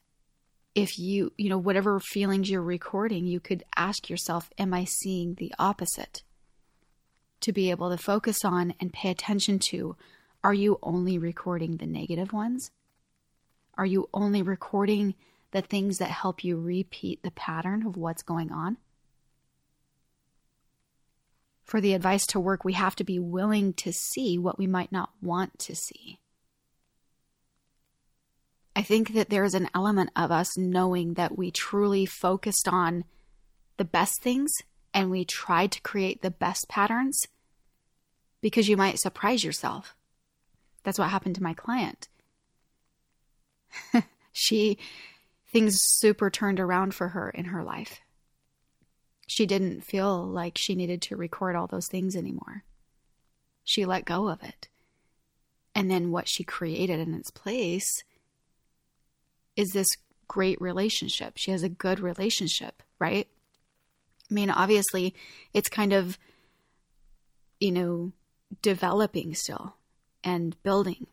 if 0.74 1.00
you, 1.00 1.32
you 1.38 1.50
know, 1.50 1.58
whatever 1.58 2.00
feelings 2.00 2.50
you're 2.50 2.62
recording, 2.62 3.26
you 3.26 3.40
could 3.40 3.64
ask 3.76 4.10
yourself, 4.10 4.50
am 4.58 4.74
I 4.74 4.86
seeing 4.86 5.36
the 5.36 5.54
opposite? 5.58 6.24
To 7.42 7.54
be 7.54 7.70
able 7.70 7.92
to 7.92 7.98
focus 7.98 8.44
on 8.44 8.74
and 8.80 8.92
pay 8.92 9.10
attention 9.12 9.60
to, 9.70 9.96
are 10.44 10.54
you 10.54 10.80
only 10.82 11.18
recording 11.18 11.78
the 11.78 11.86
negative 11.86 12.34
ones? 12.34 12.72
Are 13.78 13.86
you 13.86 14.10
only 14.14 14.42
recording 14.42 15.16
the 15.52 15.62
things 15.62 16.00
that 16.00 16.10
help 16.10 16.44
you 16.44 16.60
repeat 16.60 17.24
the 17.24 17.32
pattern 17.32 17.86
of 17.86 17.96
what's 17.98 18.24
going 18.24 18.52
on? 18.52 18.78
for 21.68 21.82
the 21.82 21.94
advice 21.94 22.26
to 22.28 22.40
work, 22.40 22.64
we 22.64 22.74
have 22.74 22.96
to 22.96 23.04
be 23.04 23.20
willing 23.20 23.74
to 23.74 23.92
see 23.92 24.38
what 24.38 24.58
we 24.58 24.66
might 24.66 24.92
not 24.92 25.10
want 25.22 25.60
to 25.60 25.76
see. 25.76 26.18
I 28.74 28.82
think 28.82 29.14
that 29.14 29.30
there's 29.30 29.54
an 29.54 29.70
element 29.76 30.12
of 30.16 30.32
us 30.32 30.58
knowing 30.58 31.16
that 31.16 31.38
we 31.38 31.52
truly 31.52 32.06
focused 32.06 32.70
on 32.70 33.04
the 33.76 33.84
best 33.84 34.22
things 34.22 34.52
and 34.94 35.12
we 35.12 35.26
tried 35.26 35.74
to 35.74 35.82
create 35.82 36.22
the 36.22 36.32
best 36.32 36.70
patterns 36.70 37.28
because 38.40 38.70
you 38.70 38.78
might 38.78 39.00
surprise 39.00 39.44
yourself. 39.44 39.94
That's 40.84 40.98
what 40.98 41.10
happened 41.10 41.36
to 41.36 41.44
my 41.44 41.54
client. 41.54 42.08
she, 44.32 44.78
things 45.52 45.78
super 45.80 46.30
turned 46.30 46.60
around 46.60 46.94
for 46.94 47.10
her 47.10 47.30
in 47.30 47.46
her 47.46 47.64
life 47.64 48.02
she 49.28 49.46
didn't 49.46 49.82
feel 49.82 50.26
like 50.26 50.58
she 50.58 50.74
needed 50.74 51.02
to 51.04 51.18
record 51.18 51.56
all 51.56 51.68
those 51.68 51.88
things 51.88 52.16
anymore. 52.16 52.64
She 53.66 53.86
let 53.86 54.06
go 54.06 54.30
of 54.30 54.42
it. 54.42 54.70
And 55.76 55.92
then 55.92 56.12
what 56.12 56.30
she 56.30 56.46
created 56.46 57.02
in 57.02 57.14
its 57.14 57.30
place 57.30 58.04
is 59.58 59.70
this 59.72 59.90
great 60.30 60.60
relationship. 60.62 61.34
She 61.36 61.52
has 61.52 61.62
a 61.62 61.70
good 61.70 62.00
relationship, 62.00 62.82
right? 63.00 63.28
I 64.32 64.34
mean, 64.34 64.50
obviously, 64.50 65.14
it's 65.54 65.70
kind 65.70 65.92
of, 65.92 66.18
you 67.60 67.72
know, 67.72 68.14
developing 68.62 69.36
still 69.36 69.76
and 70.24 70.62
building, 70.64 71.08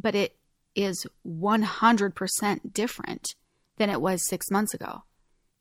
but 0.00 0.14
it 0.14 0.37
is 0.74 1.06
100% 1.26 2.72
different 2.72 3.34
than 3.76 3.90
it 3.90 4.00
was 4.00 4.26
six 4.26 4.50
months 4.50 4.74
ago. 4.74 5.02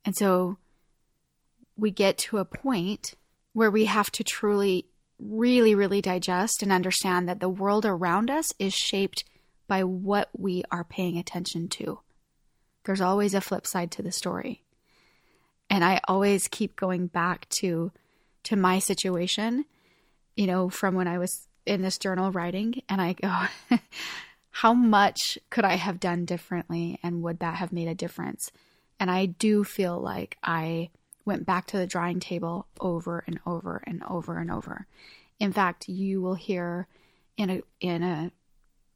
And 0.06 0.16
so 0.16 0.58
we 1.76 1.92
get 1.92 2.18
to 2.18 2.38
a 2.38 2.46
point 2.46 3.14
where 3.54 3.72
we 3.72 3.86
have 3.86 4.12
to 4.12 4.24
truly, 4.24 4.86
really, 5.20 5.76
really 5.76 6.02
digest 6.02 6.62
and 6.62 6.72
understand 6.72 7.28
that 7.28 7.40
the 7.40 7.50
world 7.50 7.86
around 7.86 8.30
us 8.30 8.52
is 8.60 8.74
shaped 8.74 9.24
by 9.68 9.84
what 9.84 10.30
we 10.38 10.64
are 10.72 10.84
paying 10.84 11.18
attention 11.18 11.68
to. 11.68 12.00
There's 12.86 13.02
always 13.02 13.34
a 13.34 13.42
flip 13.42 13.68
side 13.68 13.92
to 13.92 14.02
the 14.02 14.12
story. 14.12 14.64
And 15.70 15.84
I 15.84 16.00
always 16.08 16.48
keep 16.48 16.76
going 16.76 17.08
back 17.08 17.48
to 17.60 17.92
to 18.44 18.56
my 18.56 18.80
situation, 18.80 19.66
you 20.38 20.48
know, 20.48 20.70
from 20.70 20.96
when 20.96 21.08
I 21.08 21.18
was 21.18 21.48
in 21.66 21.82
this 21.82 21.98
journal 21.98 22.32
writing 22.32 22.82
and 22.88 23.02
I 23.02 23.14
go 23.14 23.34
how 24.62 24.74
much 24.74 25.38
could 25.52 25.66
I 25.66 25.76
have 25.76 26.00
done 26.00 26.26
differently 26.26 27.00
and 27.04 27.22
would 27.22 27.38
that 27.42 27.58
have 27.58 27.72
made 27.72 27.88
a 27.88 27.94
difference? 27.94 28.52
And 29.00 29.12
I 29.12 29.28
do 29.28 29.64
feel 29.64 30.00
like 30.00 30.36
I 30.42 30.90
went 31.26 31.46
back 31.46 31.68
to 31.68 31.78
the 31.78 31.86
drawing 31.86 32.20
table 32.20 32.66
over 32.82 33.24
and 33.28 33.40
over 33.46 33.84
and 33.86 34.02
over 34.10 34.40
and 34.40 34.50
over. 34.50 34.88
In 35.40 35.54
fact, 35.54 35.88
you 35.88 36.24
will 36.24 36.34
hear 36.34 36.88
in 37.38 37.52
a 37.52 37.62
in 37.80 38.02
a 38.02 38.32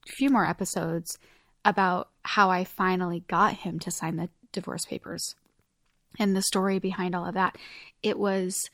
few 0.08 0.32
more 0.32 0.48
episodes 0.48 1.20
about 1.64 2.10
how 2.24 2.50
I 2.50 2.64
finally 2.64 3.24
got 3.28 3.58
him 3.58 3.78
to 3.82 3.92
sign 3.92 4.16
the 4.16 4.30
divorce 4.52 4.86
papers 4.86 5.36
and 6.18 6.36
the 6.36 6.42
story 6.42 6.80
behind 6.80 7.14
all 7.14 7.28
of 7.28 7.36
that. 7.36 7.56
It 8.02 8.18
was 8.18 8.68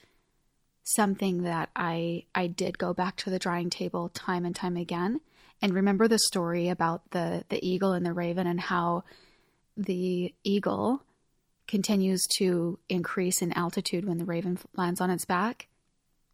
something 0.86 1.44
that 1.44 1.70
I 1.76 2.24
I 2.34 2.48
did 2.48 2.78
go 2.78 2.94
back 2.94 3.18
to 3.18 3.30
the 3.30 3.40
drawing 3.40 3.70
table 3.70 4.08
time 4.08 4.46
and 4.46 4.56
time 4.56 4.78
again 4.78 5.20
and 5.62 5.74
remember 5.74 6.08
the 6.08 6.20
story 6.20 6.70
about 6.70 7.12
the 7.12 7.44
the 7.50 7.66
eagle 7.66 7.94
and 7.94 8.06
the 8.06 8.14
raven 8.14 8.48
and 8.48 8.60
how 8.60 9.04
the 9.76 10.34
eagle 10.44 11.04
continues 11.68 12.26
to 12.38 12.80
increase 12.90 13.42
in 13.42 13.52
altitude 13.54 14.06
when 14.06 14.18
the 14.18 14.26
raven 14.26 14.58
lands 14.76 15.02
on 15.02 15.10
its 15.10 15.26
back 15.26 15.68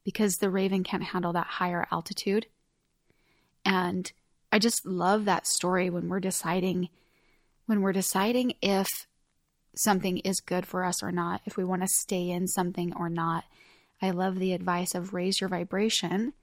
because 0.03 0.35
the 0.35 0.49
raven 0.49 0.83
can't 0.83 1.03
handle 1.03 1.33
that 1.33 1.47
higher 1.47 1.87
altitude. 1.91 2.45
And 3.65 4.11
I 4.51 4.59
just 4.59 4.85
love 4.85 5.25
that 5.25 5.47
story 5.47 5.89
when 5.89 6.09
we're 6.09 6.19
deciding 6.19 6.89
when 7.65 7.81
we're 7.81 7.93
deciding 7.93 8.53
if 8.61 8.87
something 9.75 10.19
is 10.19 10.41
good 10.41 10.65
for 10.65 10.83
us 10.83 11.01
or 11.01 11.11
not, 11.11 11.41
if 11.45 11.57
we 11.57 11.63
want 11.63 11.81
to 11.81 11.87
stay 11.87 12.29
in 12.29 12.47
something 12.47 12.93
or 12.95 13.09
not. 13.09 13.45
I 14.01 14.11
love 14.11 14.37
the 14.37 14.53
advice 14.53 14.93
of 14.93 15.13
raise 15.13 15.39
your 15.39 15.49
vibration 15.49 16.33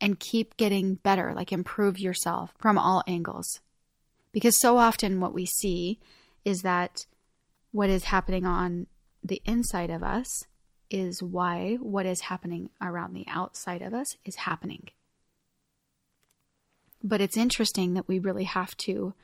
and 0.00 0.18
keep 0.18 0.56
getting 0.56 0.94
better, 0.96 1.32
like 1.34 1.52
improve 1.52 1.98
yourself 1.98 2.52
from 2.58 2.78
all 2.78 3.02
angles. 3.06 3.60
Because 4.32 4.58
so 4.60 4.78
often 4.78 5.20
what 5.20 5.34
we 5.34 5.46
see 5.46 5.98
is 6.44 6.62
that 6.62 7.06
what 7.72 7.90
is 7.90 8.04
happening 8.04 8.46
on 8.46 8.86
the 9.22 9.42
inside 9.44 9.90
of 9.90 10.02
us 10.02 10.44
is 10.90 11.22
why 11.22 11.76
what 11.80 12.06
is 12.06 12.22
happening 12.22 12.70
around 12.80 13.14
the 13.14 13.26
outside 13.28 13.82
of 13.82 13.94
us 13.94 14.06
is 14.24 14.36
happening. 14.36 14.88
But 17.02 17.20
it's 17.20 17.36
interesting 17.36 17.94
that 17.94 18.08
we 18.08 18.18
really 18.18 18.44
have 18.44 18.76
to 18.78 19.14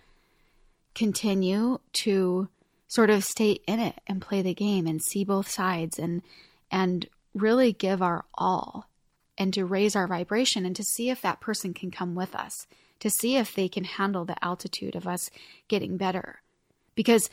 continue 0.95 1.79
to 1.93 2.49
sort 2.89 3.11
of 3.11 3.25
stay 3.25 3.59
in 3.67 3.81
it 3.81 4.01
and 4.07 4.23
play 4.23 4.43
the 4.43 4.55
game 4.55 4.87
and 4.87 5.03
see 5.03 5.25
both 5.25 5.49
sides 5.49 5.99
and 5.99 6.23
and 6.71 7.07
really 7.35 7.73
give 7.73 8.01
our 8.01 8.25
all 8.35 8.89
and 9.39 9.53
to 9.55 9.65
raise 9.65 9.95
our 9.95 10.07
vibration 10.07 10.65
and 10.65 10.75
to 10.77 10.83
see 10.83 11.11
if 11.11 11.21
that 11.23 11.41
person 11.41 11.75
can 11.75 11.91
come 11.91 12.15
with 12.15 12.35
us 12.35 12.67
to 12.99 13.11
see 13.11 13.37
if 13.37 13.55
they 13.55 13.69
can 13.69 13.85
handle 13.85 14.25
the 14.25 14.43
altitude 14.45 14.95
of 14.95 15.07
us 15.07 15.31
getting 15.69 15.97
better 15.97 16.41
because 16.95 17.29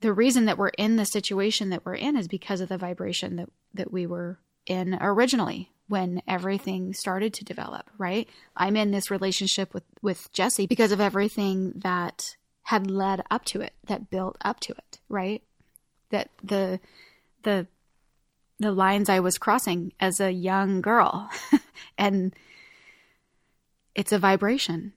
the 0.00 0.12
reason 0.12 0.44
that 0.46 0.58
we're 0.58 0.68
in 0.68 0.96
the 0.96 1.04
situation 1.04 1.70
that 1.70 1.84
we're 1.86 1.94
in 1.94 2.16
is 2.16 2.28
because 2.28 2.60
of 2.60 2.68
the 2.68 2.78
vibration 2.78 3.36
that 3.36 3.48
that 3.72 3.92
we 3.92 4.06
were 4.06 4.38
in 4.66 4.96
originally 5.00 5.70
when 5.88 6.22
everything 6.26 6.94
started 6.94 7.34
to 7.34 7.44
develop, 7.44 7.90
right? 7.98 8.28
I'm 8.56 8.76
in 8.76 8.90
this 8.90 9.10
relationship 9.10 9.74
with 9.74 9.84
with 10.02 10.32
Jesse 10.32 10.66
because 10.66 10.92
of 10.92 11.00
everything 11.00 11.72
that 11.76 12.36
had 12.64 12.90
led 12.90 13.22
up 13.30 13.44
to 13.44 13.60
it, 13.60 13.74
that 13.86 14.10
built 14.10 14.36
up 14.42 14.60
to 14.60 14.72
it, 14.72 14.98
right? 15.08 15.42
That 16.10 16.30
the 16.42 16.80
the 17.42 17.66
the 18.58 18.72
lines 18.72 19.08
I 19.08 19.20
was 19.20 19.38
crossing 19.38 19.92
as 19.98 20.20
a 20.20 20.30
young 20.30 20.80
girl 20.80 21.30
and 21.98 22.34
it's 23.94 24.12
a 24.12 24.18
vibration. 24.18 24.92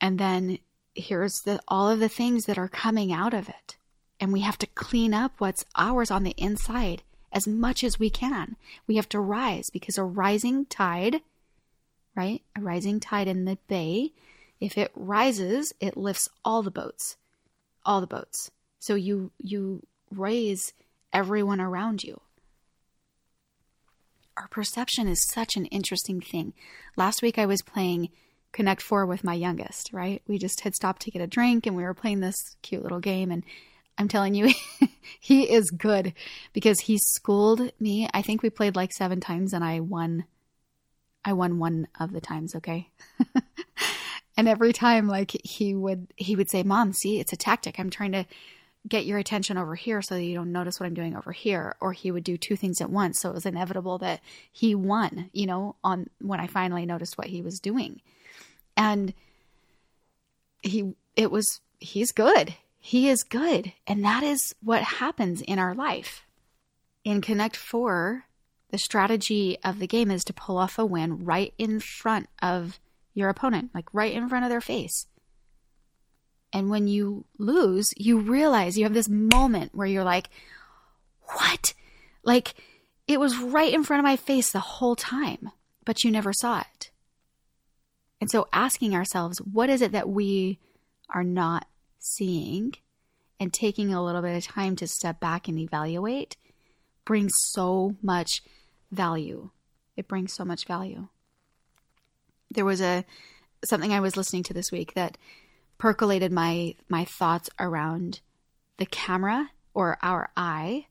And 0.00 0.18
then 0.18 0.58
here's 0.94 1.42
the 1.42 1.60
all 1.68 1.88
of 1.88 2.00
the 2.00 2.08
things 2.08 2.44
that 2.46 2.58
are 2.58 2.68
coming 2.68 3.12
out 3.12 3.32
of 3.32 3.48
it 3.48 3.76
and 4.20 4.32
we 4.32 4.40
have 4.40 4.58
to 4.58 4.66
clean 4.68 5.12
up 5.14 5.32
what's 5.38 5.64
ours 5.74 6.10
on 6.10 6.22
the 6.22 6.34
inside 6.36 7.02
as 7.32 7.48
much 7.48 7.82
as 7.82 7.98
we 7.98 8.10
can. 8.10 8.54
We 8.86 8.94
have 8.96 9.08
to 9.08 9.20
rise 9.20 9.70
because 9.70 9.98
a 9.98 10.04
rising 10.04 10.66
tide, 10.66 11.22
right? 12.14 12.42
A 12.56 12.60
rising 12.60 13.00
tide 13.00 13.26
in 13.26 13.46
the 13.46 13.58
bay, 13.66 14.12
if 14.60 14.78
it 14.78 14.92
rises, 14.94 15.72
it 15.80 15.96
lifts 15.96 16.28
all 16.44 16.62
the 16.62 16.70
boats. 16.70 17.16
All 17.84 18.00
the 18.00 18.06
boats. 18.06 18.52
So 18.78 18.94
you 18.94 19.32
you 19.38 19.82
raise 20.18 20.72
everyone 21.12 21.60
around 21.60 22.02
you. 22.02 22.20
Our 24.36 24.48
perception 24.48 25.08
is 25.08 25.28
such 25.28 25.56
an 25.56 25.66
interesting 25.66 26.20
thing. 26.20 26.54
Last 26.96 27.22
week 27.22 27.38
I 27.38 27.46
was 27.46 27.62
playing 27.62 28.08
Connect 28.52 28.82
Four 28.82 29.06
with 29.06 29.24
my 29.24 29.34
youngest, 29.34 29.90
right? 29.92 30.22
We 30.26 30.38
just 30.38 30.60
had 30.62 30.74
stopped 30.74 31.02
to 31.02 31.10
get 31.10 31.22
a 31.22 31.26
drink 31.26 31.66
and 31.66 31.76
we 31.76 31.82
were 31.82 31.94
playing 31.94 32.20
this 32.20 32.56
cute 32.62 32.82
little 32.82 33.00
game 33.00 33.30
and 33.30 33.44
I'm 33.98 34.08
telling 34.08 34.34
you, 34.34 34.52
he 35.20 35.50
is 35.50 35.70
good 35.70 36.14
because 36.52 36.80
he 36.80 36.98
schooled 36.98 37.70
me. 37.78 38.08
I 38.12 38.22
think 38.22 38.42
we 38.42 38.50
played 38.50 38.74
like 38.76 38.92
seven 38.92 39.20
times 39.20 39.52
and 39.52 39.62
I 39.62 39.80
won. 39.80 40.24
I 41.24 41.34
won 41.34 41.58
one 41.58 41.86
of 42.00 42.12
the 42.12 42.20
times, 42.20 42.56
okay? 42.56 42.88
and 44.36 44.48
every 44.48 44.72
time 44.72 45.06
like 45.06 45.30
he 45.44 45.74
would 45.74 46.08
he 46.16 46.34
would 46.34 46.50
say, 46.50 46.62
"Mom, 46.62 46.92
see, 46.92 47.20
it's 47.20 47.32
a 47.32 47.36
tactic. 47.36 47.78
I'm 47.78 47.90
trying 47.90 48.12
to 48.12 48.26
get 48.88 49.06
your 49.06 49.18
attention 49.18 49.56
over 49.56 49.74
here 49.74 50.02
so 50.02 50.14
that 50.14 50.24
you 50.24 50.34
don't 50.34 50.52
notice 50.52 50.78
what 50.78 50.86
I'm 50.86 50.94
doing 50.94 51.16
over 51.16 51.32
here." 51.32 51.76
Or 51.80 51.92
he 51.92 52.10
would 52.10 52.24
do 52.24 52.36
two 52.36 52.56
things 52.56 52.80
at 52.80 52.90
once, 52.90 53.20
so 53.20 53.30
it 53.30 53.34
was 53.34 53.46
inevitable 53.46 53.98
that 53.98 54.20
he 54.50 54.74
won, 54.74 55.30
you 55.32 55.46
know, 55.46 55.76
on 55.84 56.08
when 56.20 56.40
I 56.40 56.46
finally 56.46 56.86
noticed 56.86 57.18
what 57.18 57.28
he 57.28 57.42
was 57.42 57.60
doing. 57.60 58.00
And 58.76 59.14
he 60.62 60.94
it 61.16 61.30
was 61.30 61.60
he's 61.78 62.12
good 62.12 62.54
he 62.84 63.08
is 63.08 63.22
good. 63.22 63.72
And 63.86 64.04
that 64.04 64.24
is 64.24 64.56
what 64.60 64.82
happens 64.82 65.40
in 65.40 65.60
our 65.60 65.72
life. 65.72 66.26
In 67.04 67.20
Connect 67.20 67.54
4, 67.54 68.24
the 68.70 68.78
strategy 68.78 69.56
of 69.62 69.78
the 69.78 69.86
game 69.86 70.10
is 70.10 70.24
to 70.24 70.32
pull 70.32 70.58
off 70.58 70.80
a 70.80 70.84
win 70.84 71.24
right 71.24 71.54
in 71.58 71.78
front 71.78 72.28
of 72.42 72.80
your 73.14 73.28
opponent, 73.28 73.70
like 73.72 73.86
right 73.92 74.12
in 74.12 74.28
front 74.28 74.44
of 74.44 74.50
their 74.50 74.60
face. 74.60 75.06
And 76.52 76.68
when 76.68 76.86
you 76.86 77.24
lose, 77.38 77.94
you 77.96 78.18
realize 78.18 78.76
you 78.76 78.84
have 78.84 78.94
this 78.94 79.08
moment 79.08 79.74
where 79.74 79.86
you're 79.86 80.04
like, 80.04 80.28
what? 81.20 81.74
Like, 82.22 82.54
it 83.08 83.18
was 83.18 83.38
right 83.38 83.72
in 83.72 83.84
front 83.84 84.00
of 84.00 84.04
my 84.04 84.16
face 84.16 84.52
the 84.52 84.60
whole 84.60 84.94
time, 84.96 85.50
but 85.84 86.04
you 86.04 86.10
never 86.10 86.32
saw 86.32 86.60
it. 86.60 86.90
And 88.20 88.30
so 88.30 88.48
asking 88.52 88.94
ourselves, 88.94 89.38
what 89.38 89.70
is 89.70 89.82
it 89.82 89.92
that 89.92 90.08
we 90.08 90.58
are 91.08 91.24
not 91.24 91.66
seeing 91.98 92.74
and 93.40 93.52
taking 93.52 93.92
a 93.92 94.04
little 94.04 94.22
bit 94.22 94.36
of 94.36 94.44
time 94.44 94.76
to 94.76 94.86
step 94.86 95.18
back 95.18 95.48
and 95.48 95.58
evaluate 95.58 96.36
brings 97.04 97.32
so 97.36 97.96
much 98.02 98.42
value. 98.92 99.50
It 99.96 100.06
brings 100.06 100.32
so 100.32 100.44
much 100.44 100.64
value. 100.66 101.08
There 102.50 102.64
was 102.64 102.80
a 102.80 103.04
something 103.64 103.92
I 103.92 104.00
was 104.00 104.16
listening 104.16 104.42
to 104.44 104.54
this 104.54 104.70
week 104.70 104.94
that 104.94 105.18
percolated 105.82 106.30
my 106.30 106.72
my 106.88 107.04
thoughts 107.04 107.50
around 107.58 108.20
the 108.78 108.86
camera 108.86 109.50
or 109.74 109.98
our 110.00 110.30
eye, 110.36 110.86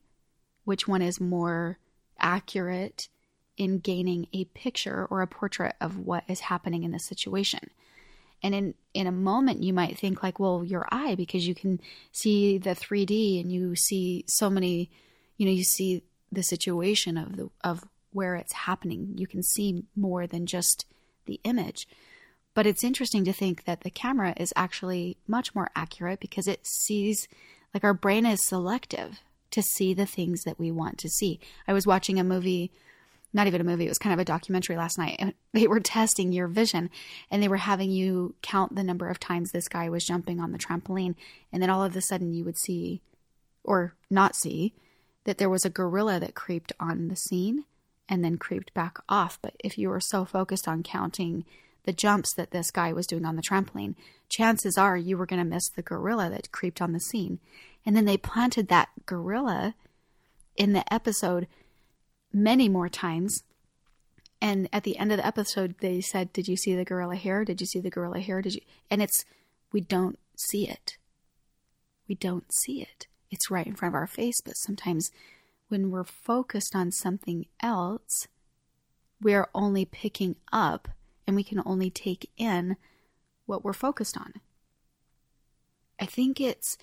which 0.64 0.86
one 0.86 1.00
is 1.00 1.18
more 1.18 1.78
accurate 2.18 3.08
in 3.56 3.78
gaining 3.78 4.26
a 4.34 4.44
picture 4.44 5.06
or 5.08 5.22
a 5.22 5.26
portrait 5.26 5.74
of 5.80 5.96
what 5.96 6.24
is 6.28 6.40
happening 6.40 6.82
in 6.82 6.90
the 6.90 6.98
situation. 6.98 7.70
And 8.42 8.54
in, 8.54 8.74
in 8.92 9.06
a 9.06 9.12
moment, 9.12 9.62
you 9.62 9.72
might 9.72 9.98
think 9.98 10.22
like, 10.22 10.38
well, 10.38 10.62
your 10.62 10.86
eye, 10.92 11.14
because 11.14 11.48
you 11.48 11.54
can 11.54 11.80
see 12.10 12.58
the 12.58 12.70
3D 12.70 13.40
and 13.40 13.50
you 13.50 13.74
see 13.74 14.24
so 14.28 14.50
many, 14.50 14.90
you 15.38 15.46
know, 15.46 15.52
you 15.52 15.64
see 15.64 16.02
the 16.30 16.42
situation 16.42 17.16
of 17.16 17.36
the, 17.36 17.48
of 17.64 17.88
where 18.10 18.34
it's 18.34 18.52
happening. 18.52 19.14
You 19.16 19.26
can 19.26 19.42
see 19.42 19.84
more 19.96 20.26
than 20.26 20.44
just 20.44 20.84
the 21.24 21.40
image. 21.44 21.88
But 22.54 22.66
it's 22.66 22.84
interesting 22.84 23.24
to 23.24 23.32
think 23.32 23.64
that 23.64 23.80
the 23.80 23.90
camera 23.90 24.34
is 24.36 24.52
actually 24.56 25.16
much 25.26 25.54
more 25.54 25.70
accurate 25.74 26.20
because 26.20 26.46
it 26.46 26.66
sees, 26.66 27.26
like, 27.72 27.84
our 27.84 27.94
brain 27.94 28.26
is 28.26 28.46
selective 28.46 29.20
to 29.52 29.62
see 29.62 29.94
the 29.94 30.06
things 30.06 30.42
that 30.44 30.58
we 30.58 30.70
want 30.70 30.98
to 30.98 31.08
see. 31.08 31.40
I 31.66 31.72
was 31.72 31.86
watching 31.86 32.18
a 32.18 32.24
movie 32.24 32.70
not 33.32 33.46
even 33.46 33.60
a 33.60 33.64
movie, 33.64 33.86
it 33.86 33.90
was 33.90 33.98
kind 33.98 34.12
of 34.12 34.18
a 34.18 34.24
documentary 34.24 34.76
last 34.76 34.98
night. 34.98 35.16
And 35.18 35.34
they 35.52 35.66
were 35.66 35.80
testing 35.80 36.32
your 36.32 36.48
vision 36.48 36.90
and 37.30 37.42
they 37.42 37.48
were 37.48 37.56
having 37.56 37.90
you 37.90 38.34
count 38.42 38.74
the 38.74 38.84
number 38.84 39.08
of 39.08 39.20
times 39.20 39.50
this 39.50 39.68
guy 39.68 39.88
was 39.88 40.04
jumping 40.04 40.40
on 40.40 40.52
the 40.52 40.58
trampoline. 40.58 41.14
And 41.52 41.62
then 41.62 41.70
all 41.70 41.82
of 41.82 41.96
a 41.96 42.00
sudden 42.00 42.34
you 42.34 42.44
would 42.44 42.58
see, 42.58 43.00
or 43.64 43.94
not 44.10 44.36
see, 44.36 44.74
that 45.24 45.38
there 45.38 45.50
was 45.50 45.64
a 45.64 45.70
gorilla 45.70 46.18
that 46.20 46.34
creeped 46.34 46.72
on 46.80 47.08
the 47.08 47.16
scene 47.16 47.64
and 48.08 48.24
then 48.24 48.36
creeped 48.36 48.74
back 48.74 48.98
off. 49.08 49.38
But 49.40 49.54
if 49.62 49.78
you 49.78 49.88
were 49.88 50.00
so 50.00 50.24
focused 50.24 50.66
on 50.68 50.82
counting 50.82 51.44
the 51.84 51.92
jumps 51.92 52.34
that 52.34 52.50
this 52.50 52.70
guy 52.70 52.92
was 52.92 53.06
doing 53.06 53.24
on 53.24 53.36
the 53.36 53.42
trampoline, 53.42 53.94
chances 54.28 54.78
are 54.78 54.96
you 54.96 55.16
were 55.16 55.26
going 55.26 55.42
to 55.42 55.48
miss 55.48 55.68
the 55.68 55.82
gorilla 55.82 56.30
that 56.30 56.52
creeped 56.52 56.80
on 56.80 56.92
the 56.92 57.00
scene. 57.00 57.40
And 57.84 57.96
then 57.96 58.04
they 58.04 58.16
planted 58.16 58.68
that 58.68 58.90
gorilla 59.06 59.74
in 60.56 60.72
the 60.72 60.90
episode 60.92 61.48
many 62.32 62.68
more 62.68 62.88
times. 62.88 63.42
And 64.40 64.68
at 64.72 64.84
the 64.84 64.96
end 64.98 65.12
of 65.12 65.18
the 65.18 65.26
episode, 65.26 65.76
they 65.80 66.00
said, 66.00 66.32
Did 66.32 66.48
you 66.48 66.56
see 66.56 66.74
the 66.74 66.84
gorilla 66.84 67.16
here? 67.16 67.44
Did 67.44 67.60
you 67.60 67.66
see 67.66 67.80
the 67.80 67.90
gorilla 67.90 68.18
here? 68.18 68.42
Did 68.42 68.54
you? 68.54 68.60
And 68.90 69.02
it's, 69.02 69.24
we 69.72 69.80
don't 69.80 70.18
see 70.36 70.68
it. 70.68 70.98
We 72.08 72.14
don't 72.14 72.52
see 72.52 72.82
it. 72.82 73.06
It's 73.30 73.50
right 73.50 73.66
in 73.66 73.74
front 73.74 73.94
of 73.94 73.96
our 73.96 74.06
face. 74.06 74.40
But 74.44 74.56
sometimes 74.56 75.10
when 75.68 75.90
we're 75.90 76.04
focused 76.04 76.74
on 76.74 76.90
something 76.92 77.46
else, 77.60 78.26
we're 79.20 79.48
only 79.54 79.84
picking 79.84 80.36
up 80.52 80.88
and 81.32 81.36
we 81.36 81.42
can 81.42 81.62
only 81.64 81.88
take 81.88 82.30
in 82.36 82.76
what 83.46 83.64
we're 83.64 83.72
focused 83.72 84.18
on. 84.18 84.34
I 85.98 86.04
think 86.04 86.42
it's 86.42 86.76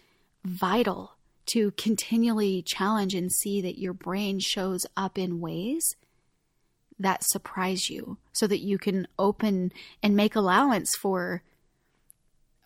vital 0.43 1.17
to 1.51 1.69
continually 1.77 2.63
challenge 2.63 3.13
and 3.13 3.31
see 3.31 3.61
that 3.61 3.77
your 3.77 3.93
brain 3.93 4.39
shows 4.39 4.87
up 4.97 5.19
in 5.19 5.39
ways 5.39 5.95
that 6.97 7.23
surprise 7.23 7.91
you 7.91 8.17
so 8.33 8.47
that 8.47 8.59
you 8.59 8.79
can 8.79 9.07
open 9.19 9.71
and 10.01 10.15
make 10.15 10.35
allowance 10.35 10.95
for 10.99 11.43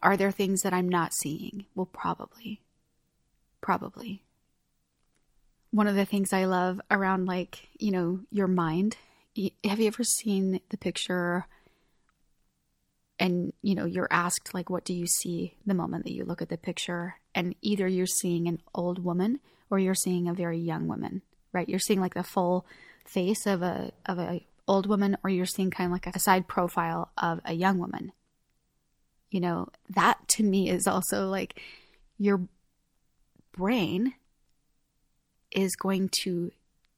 are 0.02 0.16
there 0.16 0.32
things 0.32 0.62
that 0.62 0.74
I'm 0.74 0.88
not 0.88 1.14
seeing? 1.14 1.66
Well, 1.76 1.86
probably. 1.86 2.62
Probably. 3.60 4.24
One 5.72 5.88
of 5.88 5.96
the 5.96 6.06
things 6.06 6.32
I 6.32 6.46
love 6.46 6.80
around, 6.90 7.26
like, 7.26 7.68
you 7.78 7.92
know, 7.92 8.22
your 8.32 8.48
mind. 8.48 8.96
Have 9.64 9.80
you 9.80 9.88
ever 9.88 10.04
seen 10.04 10.62
the 10.70 10.78
picture 10.78 11.46
and 13.24 13.54
you 13.64 13.74
know 13.74 13.86
you're 13.86 14.08
asked 14.12 14.54
like 14.54 14.70
what 14.70 14.86
do 14.86 14.94
you 14.94 15.08
see 15.08 15.56
the 15.66 15.74
moment 15.74 16.04
that 16.04 16.14
you 16.14 16.26
look 16.26 16.44
at 16.44 16.50
the 16.50 16.58
picture? 16.58 17.16
And 17.34 17.56
either 17.64 17.88
you're 17.88 18.06
seeing 18.06 18.48
an 18.48 18.62
old 18.76 19.04
woman 19.04 19.40
or 19.72 19.80
you're 19.80 19.96
seeing 19.96 20.28
a 20.28 20.34
very 20.34 20.60
young 20.60 20.88
woman 20.88 21.24
right? 21.54 21.70
You're 21.70 21.80
seeing 21.80 22.02
like 22.02 22.16
the 22.16 22.24
full 22.24 22.66
face 23.06 23.46
of 23.46 23.62
a 23.62 23.92
of 24.06 24.20
a 24.20 24.46
old 24.68 24.88
woman 24.88 25.18
or 25.24 25.30
you're 25.30 25.46
seeing 25.46 25.72
kind 25.72 25.88
of 25.88 25.92
like 25.92 26.08
a 26.08 26.20
side 26.20 26.48
profile 26.48 27.12
of 27.18 27.40
a 27.46 27.54
young 27.54 27.78
woman. 27.78 28.12
You 29.30 29.40
know 29.40 29.70
that 29.90 30.28
to 30.30 30.44
me 30.44 30.70
is 30.70 30.88
also 30.88 31.30
like 31.30 31.62
your 32.18 32.42
brain 33.56 34.16
is 35.52 35.76
going 35.76 36.10
to 36.24 36.52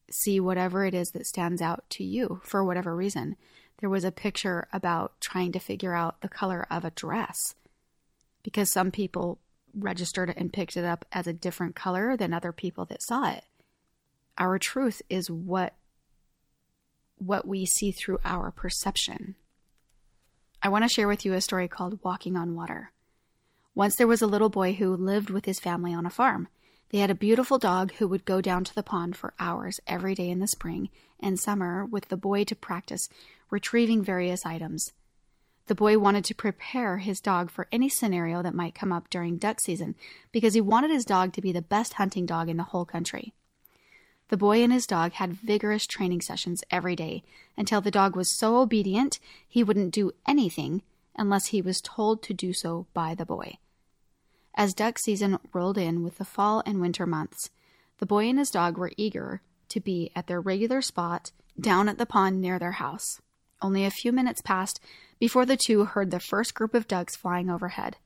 see 0.10 0.40
whatever 0.40 0.86
it 0.86 0.94
is 0.94 1.10
that 1.10 1.26
stands 1.26 1.62
out 1.62 1.84
to 1.90 2.04
you 2.04 2.40
for 2.44 2.64
whatever 2.64 2.96
reason 2.96 3.36
there 3.80 3.90
was 3.90 4.04
a 4.04 4.12
picture 4.12 4.68
about 4.72 5.20
trying 5.20 5.52
to 5.52 5.60
figure 5.60 5.94
out 5.94 6.22
the 6.22 6.30
color 6.30 6.66
of 6.70 6.86
a 6.86 6.92
dress 6.92 7.56
because 8.44 8.72
some 8.72 8.92
people 8.92 9.40
registered 9.78 10.30
it 10.30 10.38
and 10.38 10.54
picked 10.54 10.78
it 10.78 10.86
up 10.86 11.06
as 11.12 11.28
a 11.28 11.34
different 11.34 11.76
color 11.76 12.16
than 12.16 12.34
other 12.34 12.52
people 12.52 12.86
that 12.86 13.04
saw 13.04 13.30
it. 13.30 13.44
Our 14.38 14.58
truth 14.60 15.02
is 15.10 15.30
what 15.30 15.74
what 17.18 17.48
we 17.48 17.66
see 17.66 17.92
through 17.92 18.20
our 18.26 18.52
perception. 18.52 19.36
I 20.62 20.70
want 20.70 20.84
to 20.84 20.90
share 20.90 21.08
with 21.08 21.26
you 21.26 21.34
a 21.34 21.42
story 21.42 21.68
called 21.68 22.00
Walking 22.04 22.36
on 22.36 22.56
Water. 22.56 22.92
Once 23.74 23.96
there 23.96 24.08
was 24.08 24.22
a 24.22 24.28
little 24.28 24.50
boy 24.50 24.74
who 24.74 24.96
lived 24.96 25.30
with 25.30 25.46
his 25.46 25.60
family 25.60 25.94
on 25.94 26.06
a 26.06 26.10
farm. 26.10 26.48
They 26.90 27.00
had 27.00 27.10
a 27.10 27.16
beautiful 27.16 27.58
dog 27.58 27.94
who 27.94 28.08
would 28.08 28.26
go 28.26 28.42
down 28.42 28.64
to 28.66 28.76
the 28.76 28.84
pond 28.84 29.16
for 29.16 29.34
hours 29.40 29.80
every 29.88 30.16
day 30.16 30.30
in 30.30 30.40
the 30.40 30.48
spring 30.48 30.90
and 31.20 31.40
summer 31.40 31.86
with 31.86 32.10
the 32.10 32.18
boy 32.18 32.44
to 32.46 32.56
practice 32.56 33.10
retrieving 33.50 34.04
various 34.04 34.46
items. 34.46 34.94
The 35.68 35.76
boy 35.76 35.98
wanted 35.98 36.24
to 36.26 36.36
prepare 36.36 37.00
his 37.00 37.20
dog 37.20 37.50
for 37.50 37.68
any 37.72 37.90
scenario 37.90 38.44
that 38.44 38.54
might 38.54 38.76
come 38.76 38.92
up 38.92 39.10
during 39.10 39.38
duck 39.38 39.60
season 39.60 39.96
because 40.32 40.54
he 40.54 40.62
wanted 40.62 40.92
his 40.92 41.06
dog 41.06 41.34
to 41.34 41.42
be 41.42 41.52
the 41.52 41.62
best 41.62 41.94
hunting 41.94 42.28
dog 42.28 42.50
in 42.50 42.58
the 42.58 42.64
whole 42.64 42.86
country. 42.86 43.34
The 44.30 44.38
boy 44.38 44.64
and 44.64 44.72
his 44.72 44.88
dog 44.88 45.14
had 45.14 45.34
vigorous 45.34 45.88
training 45.88 46.22
sessions 46.22 46.64
every 46.70 46.96
day 46.96 47.24
until 47.58 47.82
the 47.82 47.92
dog 47.92 48.16
was 48.16 48.30
so 48.30 48.58
obedient 48.58 49.20
he 49.48 49.64
wouldn't 49.64 49.94
do 49.94 50.12
anything 50.28 50.84
unless 51.16 51.48
he 51.48 51.62
was 51.62 51.82
told 51.82 52.22
to 52.24 52.34
do 52.34 52.54
so 52.54 52.86
by 52.94 53.16
the 53.16 53.26
boy. 53.26 53.58
As 54.58 54.74
duck 54.74 54.98
season 54.98 55.38
rolled 55.52 55.78
in 55.78 56.02
with 56.02 56.18
the 56.18 56.24
fall 56.24 56.64
and 56.66 56.80
winter 56.80 57.06
months, 57.06 57.50
the 57.98 58.06
boy 58.06 58.30
and 58.30 58.40
his 58.40 58.50
dog 58.50 58.78
were 58.78 58.94
eager 58.96 59.42
to 59.68 59.82
be 59.82 60.12
at 60.16 60.28
their 60.28 60.40
regular 60.40 60.82
spot 60.82 61.32
down 61.60 61.90
at 61.90 61.98
the 61.98 62.06
pond 62.06 62.40
near 62.40 62.58
their 62.58 62.74
house. 62.74 63.20
Only 63.62 63.84
a 63.84 63.92
few 63.92 64.14
minutes 64.14 64.42
passed 64.42 64.80
before 65.20 65.46
the 65.46 65.58
two 65.58 65.84
heard 65.84 66.10
the 66.10 66.22
first 66.22 66.54
group 66.54 66.74
of 66.74 66.88
ducks 66.88 67.18
flying 67.18 67.50
overhead. 67.50 67.98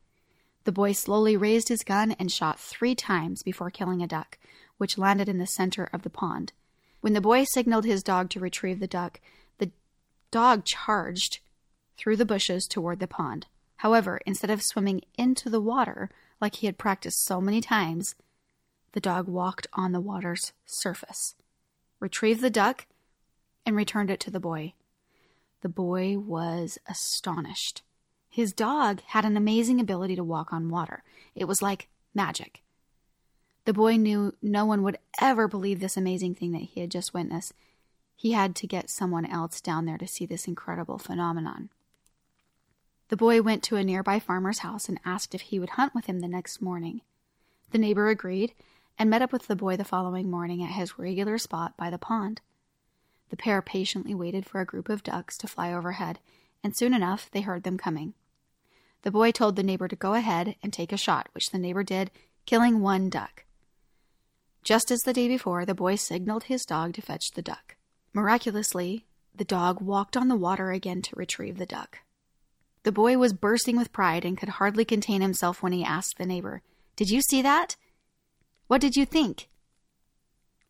The 0.63 0.71
boy 0.71 0.93
slowly 0.93 1.37
raised 1.37 1.69
his 1.69 1.83
gun 1.83 2.13
and 2.13 2.31
shot 2.31 2.59
three 2.59 2.95
times 2.95 3.43
before 3.43 3.69
killing 3.69 4.01
a 4.01 4.07
duck, 4.07 4.39
which 4.77 4.97
landed 4.97 5.29
in 5.29 5.37
the 5.37 5.47
center 5.47 5.87
of 5.93 6.01
the 6.01 6.09
pond. 6.09 6.53
When 7.01 7.13
the 7.13 7.21
boy 7.21 7.43
signaled 7.43 7.85
his 7.85 8.03
dog 8.03 8.29
to 8.31 8.39
retrieve 8.39 8.79
the 8.79 8.87
duck, 8.87 9.21
the 9.59 9.71
dog 10.31 10.65
charged 10.65 11.39
through 11.97 12.17
the 12.17 12.25
bushes 12.25 12.65
toward 12.65 12.99
the 12.99 13.07
pond. 13.07 13.45
However, 13.77 14.19
instead 14.25 14.49
of 14.49 14.61
swimming 14.63 15.01
into 15.17 15.49
the 15.49 15.61
water 15.61 16.09
like 16.41 16.55
he 16.55 16.65
had 16.65 16.77
practiced 16.77 17.23
so 17.23 17.41
many 17.41 17.61
times, 17.61 18.15
the 18.93 18.99
dog 18.99 19.27
walked 19.27 19.67
on 19.73 19.91
the 19.91 19.99
water's 19.99 20.53
surface, 20.65 21.35
retrieved 21.99 22.41
the 22.41 22.49
duck, 22.49 22.85
and 23.65 23.75
returned 23.75 24.09
it 24.09 24.19
to 24.21 24.31
the 24.31 24.39
boy. 24.39 24.73
The 25.61 25.69
boy 25.69 26.17
was 26.17 26.77
astonished. 26.87 27.83
His 28.29 28.53
dog 28.53 29.01
had 29.07 29.25
an 29.25 29.35
amazing 29.35 29.79
ability 29.79 30.15
to 30.15 30.23
walk 30.23 30.53
on 30.53 30.69
water. 30.69 31.03
It 31.35 31.45
was 31.45 31.61
like 31.61 31.89
magic. 32.13 32.61
The 33.65 33.73
boy 33.73 33.97
knew 33.97 34.33
no 34.41 34.65
one 34.65 34.83
would 34.83 34.97
ever 35.21 35.47
believe 35.47 35.79
this 35.79 35.97
amazing 35.97 36.35
thing 36.35 36.51
that 36.53 36.61
he 36.61 36.81
had 36.81 36.91
just 36.91 37.13
witnessed. 37.13 37.53
He 38.15 38.31
had 38.31 38.55
to 38.57 38.67
get 38.67 38.89
someone 38.89 39.25
else 39.25 39.61
down 39.61 39.85
there 39.85 39.97
to 39.97 40.07
see 40.07 40.25
this 40.25 40.47
incredible 40.47 40.97
phenomenon. 40.97 41.69
The 43.09 43.17
boy 43.17 43.41
went 43.41 43.63
to 43.63 43.75
a 43.75 43.83
nearby 43.83 44.19
farmer's 44.19 44.59
house 44.59 44.87
and 44.87 44.99
asked 45.03 45.35
if 45.35 45.41
he 45.41 45.59
would 45.59 45.71
hunt 45.71 45.93
with 45.95 46.05
him 46.05 46.19
the 46.19 46.27
next 46.27 46.61
morning. 46.61 47.01
The 47.71 47.79
neighbor 47.79 48.07
agreed 48.07 48.53
and 48.99 49.09
met 49.09 49.23
up 49.23 49.31
with 49.31 49.47
the 49.47 49.55
boy 49.55 49.77
the 49.77 49.83
following 49.83 50.29
morning 50.29 50.63
at 50.63 50.71
his 50.71 50.99
regular 50.99 51.37
spot 51.39 51.75
by 51.75 51.89
the 51.89 51.97
pond. 51.97 52.41
The 53.29 53.37
pair 53.37 53.61
patiently 53.61 54.13
waited 54.13 54.45
for 54.45 54.61
a 54.61 54.65
group 54.65 54.89
of 54.89 55.03
ducks 55.03 55.37
to 55.39 55.47
fly 55.47 55.73
overhead, 55.73 56.19
and 56.63 56.75
soon 56.75 56.93
enough 56.93 57.31
they 57.31 57.41
heard 57.41 57.63
them 57.63 57.77
coming. 57.77 58.13
The 59.01 59.11
boy 59.11 59.31
told 59.31 59.55
the 59.55 59.63
neighbor 59.63 59.87
to 59.87 59.95
go 59.95 60.13
ahead 60.13 60.55
and 60.61 60.71
take 60.71 60.91
a 60.91 60.97
shot, 60.97 61.29
which 61.31 61.49
the 61.49 61.57
neighbor 61.57 61.83
did, 61.83 62.11
killing 62.45 62.81
one 62.81 63.09
duck. 63.09 63.45
Just 64.63 64.91
as 64.91 64.99
the 64.99 65.13
day 65.13 65.27
before, 65.27 65.65
the 65.65 65.73
boy 65.73 65.95
signaled 65.95 66.43
his 66.43 66.65
dog 66.65 66.93
to 66.93 67.01
fetch 67.01 67.31
the 67.31 67.41
duck. 67.41 67.75
Miraculously, 68.13 69.05
the 69.33 69.45
dog 69.45 69.81
walked 69.81 70.17
on 70.17 70.27
the 70.27 70.35
water 70.35 70.71
again 70.71 71.01
to 71.01 71.15
retrieve 71.15 71.57
the 71.57 71.65
duck. 71.65 71.99
The 72.89 72.93
boy 72.93 73.19
was 73.19 73.33
bursting 73.33 73.77
with 73.77 73.93
pride 73.93 74.25
and 74.25 74.35
could 74.35 74.49
hardly 74.49 74.83
contain 74.83 75.21
himself 75.21 75.61
when 75.61 75.73
he 75.73 75.83
asked 75.83 76.17
the 76.17 76.25
neighbor, 76.25 76.63
Did 76.95 77.11
you 77.11 77.21
see 77.21 77.39
that? 77.43 77.75
What 78.65 78.81
did 78.81 78.95
you 78.95 79.05
think? 79.05 79.47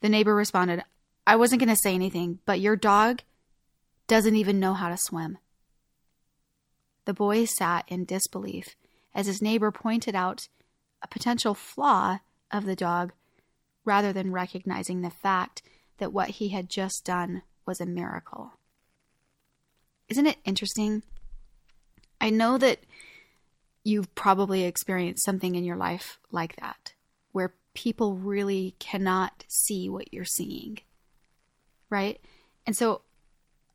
The 0.01 0.09
neighbor 0.09 0.35
responded, 0.35 0.83
I 1.25 1.37
wasn't 1.37 1.61
going 1.61 1.73
to 1.73 1.77
say 1.81 1.95
anything, 1.95 2.39
but 2.45 2.59
your 2.59 2.75
dog 2.75 3.21
doesn't 4.07 4.35
even 4.35 4.59
know 4.59 4.73
how 4.73 4.89
to 4.89 4.97
swim. 4.97 5.37
The 7.05 7.13
boy 7.13 7.45
sat 7.45 7.85
in 7.87 8.03
disbelief 8.03 8.75
as 9.15 9.27
his 9.27 9.41
neighbor 9.41 9.71
pointed 9.71 10.13
out 10.13 10.49
a 11.01 11.07
potential 11.07 11.53
flaw 11.53 12.19
of 12.51 12.65
the 12.65 12.75
dog 12.75 13.13
rather 13.85 14.11
than 14.11 14.33
recognizing 14.33 15.03
the 15.03 15.09
fact 15.09 15.61
that 15.99 16.11
what 16.11 16.31
he 16.31 16.49
had 16.49 16.69
just 16.69 17.05
done 17.05 17.43
was 17.65 17.79
a 17.79 17.85
miracle. 17.85 18.59
Isn't 20.09 20.27
it 20.27 20.39
interesting? 20.43 21.03
I 22.21 22.29
know 22.29 22.57
that 22.57 22.79
you've 23.83 24.13
probably 24.15 24.63
experienced 24.63 25.23
something 25.23 25.55
in 25.55 25.63
your 25.63 25.77
life 25.77 26.19
like 26.31 26.55
that, 26.57 26.93
where 27.31 27.53
people 27.73 28.15
really 28.15 28.75
cannot 28.79 29.45
see 29.47 29.89
what 29.89 30.13
you're 30.13 30.25
seeing. 30.25 30.79
Right? 31.89 32.19
And 32.65 32.75
so 32.75 33.01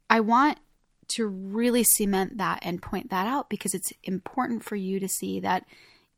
I 0.08 0.20
want 0.20 0.58
to 1.08 1.26
really 1.26 1.84
cement 1.84 2.38
that 2.38 2.60
and 2.62 2.80
point 2.80 3.10
that 3.10 3.26
out 3.26 3.50
because 3.50 3.74
it's 3.74 3.92
important 4.02 4.64
for 4.64 4.76
you 4.76 5.00
to 5.00 5.08
see 5.08 5.40
that 5.40 5.64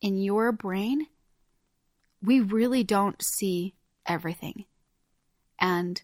in 0.01 0.19
your 0.19 0.53
brain, 0.53 1.07
we 2.23 2.41
really 2.41 2.85
don't 2.85 3.23
see 3.23 3.75
everything. 4.05 4.65
And 5.59 6.03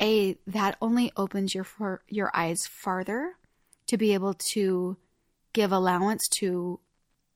a 0.00 0.36
that 0.46 0.76
only 0.82 1.12
opens 1.16 1.54
your 1.54 1.64
for, 1.64 2.02
your 2.08 2.30
eyes 2.34 2.66
farther 2.66 3.36
to 3.86 3.96
be 3.96 4.14
able 4.14 4.34
to 4.52 4.96
give 5.52 5.72
allowance 5.72 6.26
to 6.28 6.80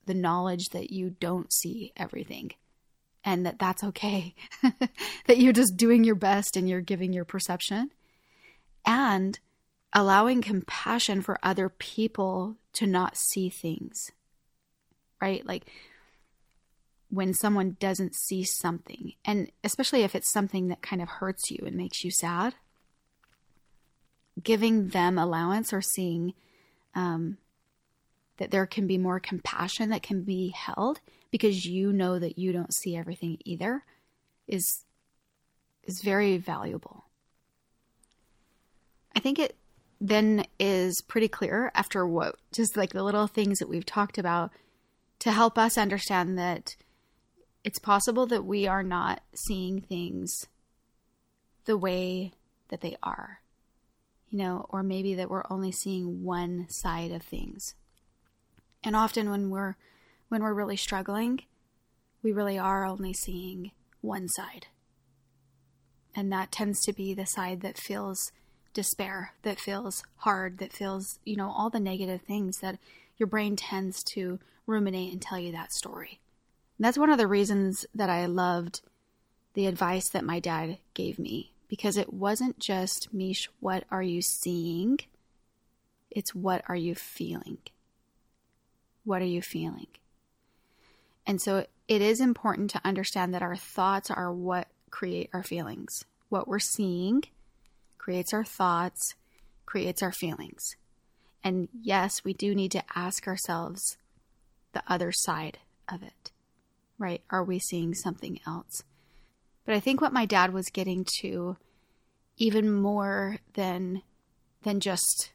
the 0.05 0.13
knowledge 0.13 0.69
that 0.69 0.91
you 0.91 1.11
don't 1.19 1.53
see 1.53 1.93
everything 1.95 2.51
and 3.23 3.45
that 3.45 3.59
that's 3.59 3.83
okay 3.83 4.33
that 5.27 5.37
you're 5.37 5.53
just 5.53 5.77
doing 5.77 6.03
your 6.03 6.15
best 6.15 6.57
and 6.57 6.67
you're 6.67 6.81
giving 6.81 7.13
your 7.13 7.25
perception 7.25 7.91
and 8.85 9.39
allowing 9.93 10.41
compassion 10.41 11.21
for 11.21 11.37
other 11.43 11.69
people 11.69 12.55
to 12.73 12.87
not 12.87 13.17
see 13.17 13.49
things 13.49 14.11
right? 15.21 15.45
Like 15.45 15.65
when 17.09 17.33
someone 17.33 17.77
doesn't 17.79 18.15
see 18.15 18.43
something, 18.43 19.13
and 19.25 19.51
especially 19.63 20.03
if 20.03 20.15
it's 20.15 20.31
something 20.31 20.67
that 20.67 20.81
kind 20.81 21.01
of 21.01 21.09
hurts 21.09 21.49
you 21.49 21.63
and 21.65 21.75
makes 21.75 22.03
you 22.03 22.11
sad, 22.11 22.55
giving 24.43 24.89
them 24.89 25.17
allowance 25.17 25.73
or 25.73 25.81
seeing 25.81 26.33
um, 26.95 27.37
that 28.37 28.51
there 28.51 28.65
can 28.65 28.87
be 28.87 28.97
more 28.97 29.19
compassion 29.19 29.89
that 29.89 30.03
can 30.03 30.21
be 30.21 30.49
held 30.49 30.99
because 31.31 31.65
you 31.65 31.93
know 31.93 32.19
that 32.19 32.37
you 32.37 32.51
don't 32.51 32.73
see 32.73 32.95
everything 32.95 33.37
either 33.45 33.83
is 34.47 34.85
is 35.83 36.01
very 36.01 36.37
valuable. 36.37 37.05
I 39.15 39.19
think 39.19 39.39
it 39.39 39.55
then 39.99 40.45
is 40.59 41.01
pretty 41.01 41.27
clear 41.27 41.71
after 41.75 42.05
what 42.07 42.35
just 42.53 42.77
like 42.77 42.91
the 42.91 43.03
little 43.03 43.27
things 43.27 43.59
that 43.59 43.69
we've 43.69 43.85
talked 43.85 44.17
about 44.17 44.51
to 45.19 45.31
help 45.31 45.57
us 45.57 45.77
understand 45.77 46.37
that 46.37 46.75
it's 47.63 47.79
possible 47.79 48.25
that 48.27 48.45
we 48.45 48.67
are 48.67 48.83
not 48.83 49.21
seeing 49.33 49.81
things 49.81 50.47
the 51.65 51.77
way 51.77 52.31
that 52.69 52.81
they 52.81 52.95
are, 53.03 53.41
you 54.29 54.37
know, 54.37 54.65
or 54.69 54.83
maybe 54.83 55.15
that 55.15 55.29
we're 55.29 55.43
only 55.49 55.71
seeing 55.71 56.23
one 56.23 56.67
side 56.69 57.11
of 57.11 57.23
things. 57.23 57.75
And 58.83 58.95
often 58.95 59.29
when 59.29 59.49
we're 59.49 59.75
when 60.29 60.43
we're 60.43 60.53
really 60.53 60.77
struggling, 60.77 61.41
we 62.21 62.31
really 62.31 62.57
are 62.57 62.85
only 62.85 63.13
seeing 63.13 63.71
one 64.01 64.27
side. 64.27 64.67
And 66.15 66.31
that 66.31 66.51
tends 66.51 66.81
to 66.81 66.93
be 66.93 67.13
the 67.13 67.25
side 67.25 67.61
that 67.61 67.77
feels 67.77 68.31
despair, 68.73 69.33
that 69.41 69.59
feels 69.59 70.03
hard, 70.17 70.59
that 70.59 70.73
feels, 70.73 71.19
you 71.25 71.35
know, 71.35 71.49
all 71.49 71.69
the 71.69 71.79
negative 71.79 72.21
things 72.21 72.59
that 72.59 72.77
your 73.17 73.27
brain 73.27 73.55
tends 73.55 74.03
to 74.03 74.39
ruminate 74.67 75.11
and 75.11 75.21
tell 75.21 75.39
you 75.39 75.51
that 75.51 75.73
story 75.73 76.19
that's 76.79 76.97
one 76.97 77.09
of 77.09 77.17
the 77.17 77.27
reasons 77.27 77.85
that 77.93 78.09
I 78.09 78.25
loved 78.25 78.81
the 79.53 79.67
advice 79.67 80.09
that 80.09 80.23
my 80.23 80.39
dad 80.39 80.77
gave 80.93 81.19
me 81.19 81.51
because 81.69 81.95
it 81.95 82.11
wasn't 82.11 82.59
just, 82.59 83.13
Mish, 83.13 83.49
what 83.61 83.85
are 83.89 84.03
you 84.03 84.21
seeing? 84.21 84.99
It's 86.11 86.35
what 86.35 86.63
are 86.67 86.75
you 86.75 86.95
feeling? 86.95 87.59
What 89.05 89.21
are 89.21 89.25
you 89.25 89.41
feeling? 89.41 89.87
And 91.25 91.41
so 91.41 91.65
it 91.87 92.01
is 92.01 92.19
important 92.19 92.71
to 92.71 92.81
understand 92.83 93.33
that 93.33 93.41
our 93.41 93.55
thoughts 93.55 94.11
are 94.11 94.33
what 94.33 94.67
create 94.89 95.29
our 95.31 95.43
feelings. 95.43 96.03
What 96.29 96.47
we're 96.47 96.59
seeing 96.59 97.23
creates 97.97 98.33
our 98.33 98.43
thoughts, 98.43 99.15
creates 99.65 100.03
our 100.03 100.11
feelings. 100.11 100.75
And 101.43 101.69
yes, 101.81 102.25
we 102.25 102.33
do 102.33 102.53
need 102.53 102.71
to 102.71 102.83
ask 102.93 103.27
ourselves 103.27 103.97
the 104.73 104.83
other 104.87 105.11
side 105.11 105.59
of 105.87 106.03
it 106.03 106.31
right? 106.99 107.23
Are 107.31 107.43
we 107.43 107.57
seeing 107.57 107.95
something 107.95 108.39
else? 108.45 108.83
But 109.69 109.75
I 109.75 109.81
think 109.81 110.01
what 110.01 110.13
my 110.13 110.25
dad 110.25 110.51
was 110.51 110.71
getting 110.71 111.05
to 111.21 111.55
even 112.37 112.73
more 112.73 113.37
than 113.53 114.01
than 114.63 114.79
just 114.79 115.31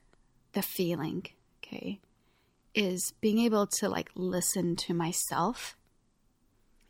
the 0.55 0.61
feeling, 0.61 1.27
okay, 1.62 2.01
is 2.75 3.12
being 3.20 3.38
able 3.38 3.68
to 3.79 3.88
like 3.88 4.11
listen 4.16 4.75
to 4.75 4.92
myself. 4.92 5.77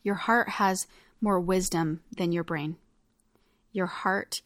Your 0.03 0.15
heart 0.15 0.49
has 0.49 0.87
more 1.21 1.39
wisdom 1.39 2.01
than 2.17 2.33
your 2.33 2.45
brain. 2.45 2.77
Your 3.73 3.89
heart 3.89 4.41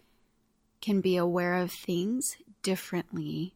can 0.81 1.01
be 1.01 1.17
aware 1.17 1.55
of 1.55 1.71
things 1.71 2.37
differently 2.65 3.55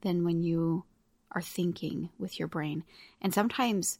than 0.00 0.24
when 0.24 0.42
you 0.42 0.84
are 1.32 1.42
thinking 1.42 2.08
with 2.18 2.38
your 2.38 2.48
brain. 2.48 2.84
And 3.20 3.34
sometimes 3.34 3.98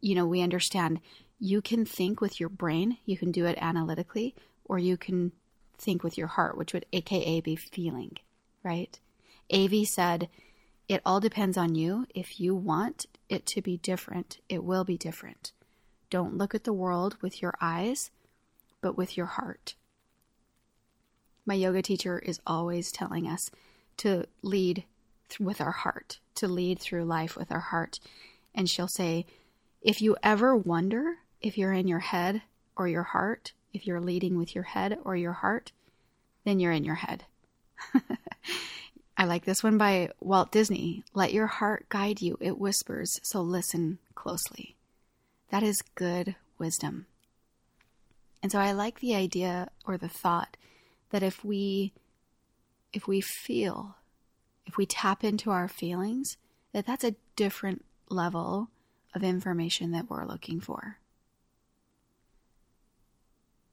you 0.00 0.14
know, 0.14 0.26
we 0.26 0.42
understand 0.42 1.00
you 1.38 1.62
can 1.62 1.84
think 1.84 2.20
with 2.20 2.40
your 2.40 2.48
brain, 2.48 2.98
you 3.04 3.16
can 3.16 3.30
do 3.30 3.46
it 3.46 3.58
analytically, 3.60 4.34
or 4.64 4.78
you 4.78 4.96
can 4.96 5.32
think 5.76 6.02
with 6.02 6.18
your 6.18 6.26
heart, 6.26 6.56
which 6.58 6.72
would 6.72 6.86
AKA 6.92 7.40
be 7.40 7.56
feeling, 7.56 8.16
right? 8.62 8.98
AV 9.52 9.86
said, 9.86 10.28
it 10.88 11.02
all 11.04 11.20
depends 11.20 11.56
on 11.56 11.74
you. 11.74 12.06
If 12.14 12.40
you 12.40 12.54
want 12.54 13.06
it 13.28 13.46
to 13.46 13.62
be 13.62 13.76
different, 13.76 14.38
it 14.48 14.64
will 14.64 14.84
be 14.84 14.96
different. 14.96 15.52
Don't 16.10 16.36
look 16.36 16.54
at 16.54 16.64
the 16.64 16.72
world 16.72 17.16
with 17.20 17.42
your 17.42 17.54
eyes, 17.60 18.10
but 18.80 18.96
with 18.96 19.16
your 19.16 19.26
heart. 19.26 19.74
My 21.44 21.54
yoga 21.54 21.82
teacher 21.82 22.18
is 22.18 22.40
always 22.46 22.90
telling 22.90 23.26
us 23.26 23.50
to 23.98 24.26
lead 24.42 24.84
with 25.38 25.60
our 25.60 25.72
heart, 25.72 26.20
to 26.36 26.48
lead 26.48 26.78
through 26.78 27.04
life 27.04 27.36
with 27.36 27.52
our 27.52 27.60
heart. 27.60 28.00
And 28.54 28.68
she'll 28.68 28.88
say, 28.88 29.26
if 29.82 30.00
you 30.00 30.16
ever 30.22 30.56
wonder 30.56 31.18
if 31.40 31.58
you're 31.58 31.72
in 31.72 31.88
your 31.88 32.00
head 32.00 32.42
or 32.76 32.88
your 32.88 33.02
heart, 33.02 33.52
if 33.72 33.86
you're 33.86 34.00
leading 34.00 34.36
with 34.36 34.54
your 34.54 34.64
head 34.64 34.98
or 35.04 35.16
your 35.16 35.32
heart, 35.32 35.72
then 36.44 36.60
you're 36.60 36.72
in 36.72 36.84
your 36.84 36.96
head. 36.96 37.24
I 39.16 39.24
like 39.24 39.44
this 39.44 39.62
one 39.62 39.78
by 39.78 40.10
Walt 40.20 40.52
Disney. 40.52 41.04
Let 41.12 41.32
your 41.32 41.48
heart 41.48 41.88
guide 41.88 42.20
you, 42.20 42.38
it 42.40 42.58
whispers, 42.58 43.18
so 43.22 43.40
listen 43.40 43.98
closely. 44.14 44.76
That 45.50 45.62
is 45.62 45.82
good 45.94 46.36
wisdom. 46.58 47.06
And 48.42 48.52
so 48.52 48.58
I 48.58 48.72
like 48.72 49.00
the 49.00 49.14
idea 49.14 49.70
or 49.84 49.96
the 49.96 50.08
thought 50.08 50.56
that 51.10 51.22
if 51.22 51.44
we 51.44 51.92
if 52.92 53.06
we 53.06 53.20
feel, 53.20 53.96
if 54.66 54.76
we 54.76 54.86
tap 54.86 55.22
into 55.22 55.50
our 55.50 55.68
feelings, 55.68 56.36
that 56.72 56.86
that's 56.86 57.04
a 57.04 57.16
different 57.36 57.84
level 58.08 58.70
of 59.14 59.22
information 59.22 59.90
that 59.92 60.08
we're 60.08 60.24
looking 60.24 60.60
for. 60.60 60.97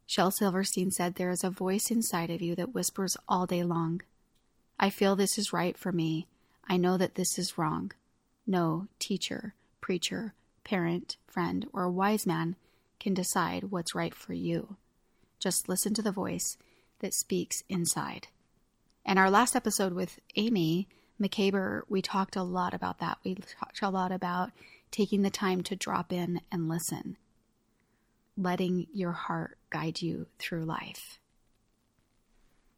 Shel 0.06 0.32
Silverstein 0.32 0.92
said, 0.92 1.16
There 1.16 1.32
is 1.32 1.44
a 1.44 1.50
voice 1.50 1.90
inside 1.90 2.30
of 2.30 2.42
you 2.42 2.56
that 2.56 2.74
whispers 2.74 3.18
all 3.28 3.46
day 3.46 3.64
long. 3.64 4.02
I 4.80 4.90
feel 4.90 5.16
this 5.16 5.38
is 5.38 5.54
right 5.54 5.78
for 5.78 5.92
me. 5.92 6.28
I 6.68 6.78
know 6.78 6.98
that 6.98 7.16
this 7.16 7.40
is 7.40 7.58
wrong. 7.58 7.92
No 8.46 8.88
teacher, 9.00 9.56
preacher, 9.82 10.34
parent, 10.64 11.18
friend, 11.28 11.68
or 11.74 11.90
wise 11.90 12.26
man 12.26 12.56
can 13.00 13.14
decide 13.14 13.66
what's 13.66 13.96
right 13.96 14.14
for 14.14 14.34
you. 14.34 14.76
Just 15.40 15.70
listen 15.70 15.94
to 15.94 16.02
the 16.02 16.12
voice 16.12 16.58
that 17.00 17.14
speaks 17.14 17.64
inside. 17.70 18.28
And 19.06 19.20
our 19.20 19.30
last 19.30 19.56
episode 19.56 19.94
with 19.94 20.20
Amy 20.36 20.88
McCaber, 21.22 21.82
we 21.88 22.02
talked 22.02 22.36
a 22.36 22.44
lot 22.44 22.74
about 22.74 23.00
that. 23.00 23.20
We 23.24 23.36
talked 23.36 23.82
a 23.82 23.90
lot 23.90 24.12
about 24.12 24.52
taking 24.92 25.22
the 25.22 25.30
time 25.30 25.62
to 25.64 25.76
drop 25.76 26.12
in 26.12 26.42
and 26.52 26.68
listen, 26.68 27.18
letting 28.38 28.88
your 28.94 29.12
heart 29.12 29.58
guide 29.70 30.02
you 30.02 30.28
through 30.40 30.66
life. 30.66 31.20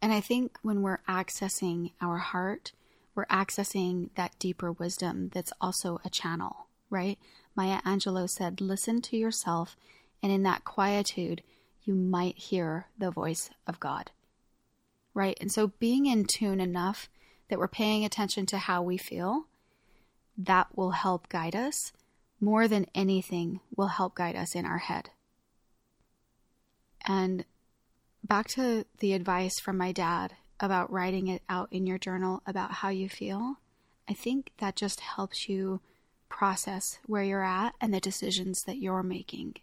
And 0.01 0.13
I 0.13 0.21
think 0.21 0.57
when 0.61 0.81
we're 0.81 1.01
accessing 1.09 1.91
our 2.01 2.17
heart, 2.17 2.71
we're 3.15 3.25
accessing 3.25 4.09
that 4.15 4.37
deeper 4.37 4.71
wisdom 4.71 5.29
that's 5.33 5.53
also 5.59 5.99
a 6.05 6.09
channel, 6.09 6.67
right? 6.89 7.17
Maya 7.55 7.81
Angelou 7.81 8.29
said, 8.29 8.61
Listen 8.61 9.01
to 9.01 9.17
yourself, 9.17 9.75
and 10.21 10.31
in 10.31 10.43
that 10.43 10.63
quietude, 10.63 11.41
you 11.83 11.95
might 11.95 12.37
hear 12.37 12.87
the 12.97 13.09
voice 13.09 13.49
of 13.65 13.79
God, 13.79 14.11
right? 15.13 15.37
And 15.41 15.51
so 15.51 15.71
being 15.79 16.05
in 16.05 16.25
tune 16.25 16.59
enough 16.59 17.09
that 17.49 17.57
we're 17.57 17.67
paying 17.67 18.05
attention 18.05 18.45
to 18.47 18.57
how 18.57 18.83
we 18.83 18.97
feel, 18.97 19.47
that 20.37 20.67
will 20.75 20.91
help 20.91 21.29
guide 21.29 21.55
us 21.55 21.91
more 22.39 22.67
than 22.67 22.85
anything 22.93 23.61
will 23.75 23.87
help 23.87 24.15
guide 24.15 24.35
us 24.35 24.53
in 24.53 24.65
our 24.65 24.77
head. 24.77 25.09
And 27.07 27.45
back 28.21 28.47
to 28.49 28.85
the 28.99 29.13
advice 29.13 29.59
from 29.59 29.77
my 29.77 29.93
dad 29.93 30.33
about 30.59 30.91
writing 30.91 31.27
it 31.27 31.41
out 31.47 31.69
in 31.71 31.87
your 31.87 31.97
journal 31.97 32.43
about 32.45 32.73
how 32.73 32.89
you 32.89 33.07
feel, 33.07 33.55
I 34.09 34.13
think 34.13 34.51
that 34.57 34.75
just 34.75 34.99
helps 34.99 35.47
you 35.47 35.79
process 36.27 36.99
where 37.05 37.23
you're 37.23 37.43
at 37.43 37.73
and 37.79 37.93
the 37.93 38.01
decisions 38.01 38.61
that 38.67 38.77
you're 38.77 39.03
making. 39.03 39.55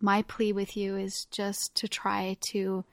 My 0.00 0.22
plea 0.22 0.52
with 0.52 0.76
you 0.76 0.96
is 0.96 1.26
just 1.30 1.74
to 1.76 1.88
try 1.88 2.36
to 2.52 2.84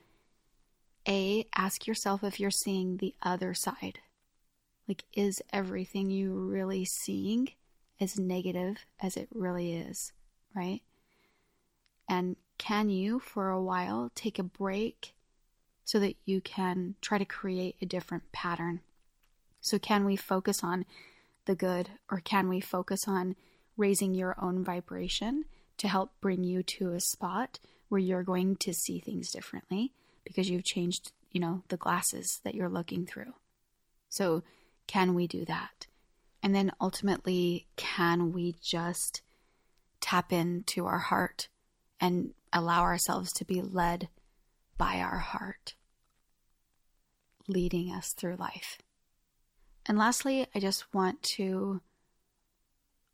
A, 1.08 1.46
ask 1.56 1.88
yourself 1.88 2.24
if 2.24 2.40
you're 2.40 2.52
seeing 2.52 2.98
the 2.98 3.16
other 3.22 3.54
side. 3.54 4.00
Like, 4.88 5.06
is 5.14 5.42
everything 5.54 6.10
you 6.10 6.34
really 6.34 6.86
seeing 6.86 7.50
as 8.00 8.20
negative 8.20 8.86
as 9.00 9.16
it 9.16 9.30
really 9.32 9.74
is, 9.74 10.12
right? 10.54 10.82
And 12.12 12.36
can 12.58 12.90
you, 12.90 13.20
for 13.20 13.50
a 13.50 13.64
while, 13.64 14.12
take 14.16 14.38
a 14.38 14.44
break 14.44 15.14
so 15.86 15.98
that 16.00 16.18
you 16.26 16.42
can 16.42 16.96
try 17.00 17.18
to 17.18 17.24
create 17.24 17.78
a 17.82 17.86
different 17.86 18.34
pattern? 18.34 18.82
So, 19.62 19.80
can 19.80 20.04
we 20.04 20.18
focus 20.18 20.62
on 20.62 20.86
the 21.46 21.56
good 21.56 21.90
or 22.10 22.20
can 22.20 22.50
we 22.50 22.60
focus 22.60 23.08
on 23.08 23.38
raising 23.78 24.14
your 24.14 24.36
own 24.44 24.62
vibration 24.62 25.46
to 25.78 25.88
help 25.88 26.12
bring 26.20 26.44
you 26.44 26.64
to 26.64 26.92
a 26.92 27.00
spot 27.00 27.60
where 27.88 28.02
you're 28.02 28.24
going 28.24 28.58
to 28.58 28.74
see 28.74 29.00
things 29.00 29.32
differently 29.32 29.94
because 30.26 30.50
you've 30.50 30.66
changed, 30.66 31.14
you 31.32 31.40
know, 31.40 31.64
the 31.70 31.78
glasses 31.78 32.42
that 32.44 32.56
you're 32.56 32.68
looking 32.68 33.06
through? 33.06 33.34
So, 34.10 34.44
can 34.86 35.16
we 35.16 35.28
do 35.28 35.46
that? 35.46 35.88
And 36.44 36.54
then 36.54 36.74
ultimately, 36.82 37.68
can 37.78 38.34
we 38.34 38.56
just 38.62 39.22
tap 40.02 40.34
into 40.34 40.86
our 40.86 41.00
heart 41.00 41.48
and 42.02 42.34
allow 42.52 42.82
ourselves 42.82 43.32
to 43.32 43.46
be 43.46 43.62
led 43.62 44.10
by 44.78 44.98
our 44.98 45.20
heart, 45.20 45.76
leading 47.48 47.94
us 47.94 48.14
through 48.14 48.36
life. 48.36 48.80
And 49.86 49.98
lastly, 49.98 50.48
I 50.54 50.60
just 50.60 50.92
want 50.94 51.22
to 51.38 51.82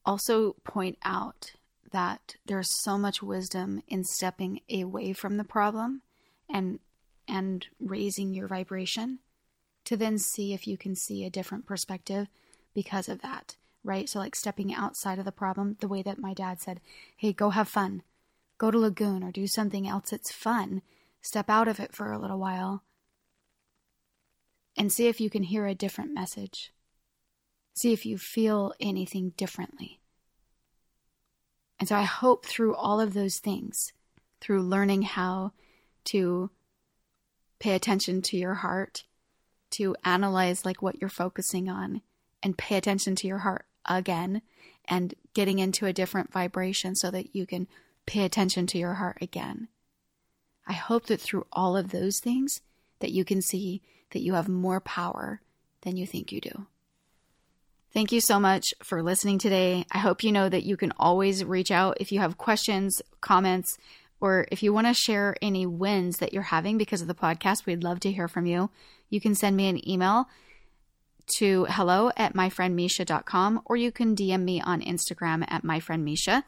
also 0.06 0.56
point 0.64 0.98
out 1.04 1.54
that 1.92 2.36
there's 2.46 2.82
so 2.82 2.98
much 2.98 3.22
wisdom 3.22 3.82
in 3.88 4.04
stepping 4.04 4.62
away 4.72 5.14
from 5.14 5.38
the 5.38 5.44
problem 5.44 6.02
and 6.50 6.80
and 7.28 7.68
raising 7.80 8.34
your 8.34 8.48
vibration 8.48 9.20
to 9.84 9.98
then 9.98 10.18
see 10.18 10.54
if 10.54 10.66
you 10.66 10.78
can 10.78 10.96
see 10.96 11.26
a 11.26 11.30
different 11.30 11.66
perspective 11.66 12.28
because 12.74 13.10
of 13.10 13.22
that, 13.22 13.58
right? 13.84 14.08
So 14.08 14.20
like 14.20 14.36
stepping 14.36 14.74
outside 14.74 15.20
of 15.20 15.26
the 15.26 15.32
problem, 15.32 15.76
the 15.82 15.90
way 15.90 16.02
that 16.04 16.20
my 16.20 16.34
dad 16.34 16.62
said, 16.62 16.80
"Hey, 17.18 17.34
go 17.34 17.50
have 17.50 17.68
fun." 17.68 18.04
Go 18.58 18.72
to 18.72 18.80
Lagoon 18.80 19.24
or 19.24 19.32
do 19.32 19.48
something 19.48 19.88
else 19.88 20.10
that's 20.10 20.32
fun. 20.32 20.82
Step 21.22 21.50
out 21.50 21.68
of 21.68 21.80
it 21.80 21.94
for 21.94 22.12
a 22.12 22.20
little 22.20 22.40
while 22.40 22.84
and 24.78 24.94
see 24.94 25.08
if 25.08 25.20
you 25.20 25.30
can 25.30 25.44
hear 25.44 25.66
a 25.66 25.76
different 25.76 26.14
message. 26.14 26.72
See 27.74 27.94
if 27.94 28.06
you 28.06 28.18
feel 28.18 28.74
anything 28.80 29.34
differently. 29.38 30.00
And 31.80 31.90
so 31.90 31.96
I 31.96 32.04
hope 32.04 32.46
through 32.46 32.76
all 32.76 33.00
of 33.00 33.14
those 33.14 33.38
things, 33.38 33.94
through 34.42 34.64
learning 34.64 35.04
how 35.04 35.52
to 36.06 36.50
pay 37.60 37.76
attention 37.76 38.22
to 38.24 38.38
your 38.38 38.56
heart, 38.56 39.04
to 39.72 39.96
analyze 40.04 40.66
like 40.66 40.82
what 40.82 41.00
you're 41.02 41.10
focusing 41.10 41.70
on 41.70 42.02
and 42.42 42.58
pay 42.58 42.78
attention 42.78 43.16
to 43.16 43.28
your 43.28 43.40
heart 43.40 43.66
again 43.86 44.42
and 44.86 45.14
getting 45.34 45.60
into 45.60 45.86
a 45.86 45.94
different 45.94 46.32
vibration 46.32 46.96
so 46.96 47.12
that 47.12 47.36
you 47.36 47.46
can 47.46 47.68
pay 48.08 48.24
attention 48.24 48.66
to 48.68 48.80
your 48.80 48.96
heart 48.96 49.18
again. 49.22 49.68
I 50.66 50.74
hope 50.74 51.06
that 51.06 51.22
through 51.22 51.46
all 51.54 51.78
of 51.78 51.92
those 51.92 52.20
things 52.20 52.62
that 53.00 53.12
you 53.12 53.24
can 53.24 53.42
see 53.42 53.84
that 54.12 54.22
you 54.22 54.34
have 54.34 54.50
more 54.50 54.82
power 54.82 55.42
than 55.82 55.98
you 55.98 56.08
think 56.08 56.32
you 56.32 56.42
do. 56.42 56.66
Thank 57.94 58.12
you 58.12 58.20
so 58.22 58.40
much 58.40 58.74
for 58.84 59.02
listening 59.02 59.40
today. 59.40 59.86
I 59.92 60.00
hope 60.00 60.24
you 60.24 60.32
know 60.32 60.50
that 60.50 60.64
you 60.64 60.76
can 60.76 60.94
always 60.98 61.46
reach 61.46 61.72
out 61.72 61.98
if 62.00 62.12
you 62.12 62.20
have 62.20 62.38
questions, 62.38 63.02
comments, 63.22 63.78
or 64.20 64.48
if 64.52 64.62
you 64.62 64.74
want 64.74 64.88
to 64.88 64.94
share 64.94 65.36
any 65.42 65.66
wins 65.66 66.18
that 66.18 66.34
you're 66.34 66.44
having 66.44 66.78
because 66.78 67.02
of 67.02 67.08
the 67.08 67.16
podcast. 67.16 67.66
We'd 67.66 67.84
love 67.84 68.00
to 68.02 68.12
hear 68.12 68.28
from 68.28 68.46
you. 68.46 68.70
You 69.10 69.22
can 69.22 69.36
send 69.36 69.56
me 69.56 69.70
an 69.70 69.88
email 69.88 70.28
to 71.38 71.66
hello 71.70 72.12
at 72.16 72.34
myfriendmisha.com 72.34 73.62
or 73.66 73.76
you 73.76 73.92
can 73.92 74.16
DM 74.16 74.44
me 74.44 74.62
on 74.62 74.82
Instagram 74.82 75.46
at 75.48 75.64
myfriendmisha 75.64 76.44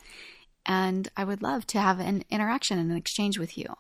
and 0.66 1.10
I 1.18 1.24
would 1.24 1.42
love 1.42 1.66
to 1.68 1.80
have 1.80 2.00
an 2.00 2.24
interaction 2.30 2.78
and 2.78 2.92
an 2.92 2.98
exchange 2.98 3.40
with 3.40 3.58
you. 3.58 3.76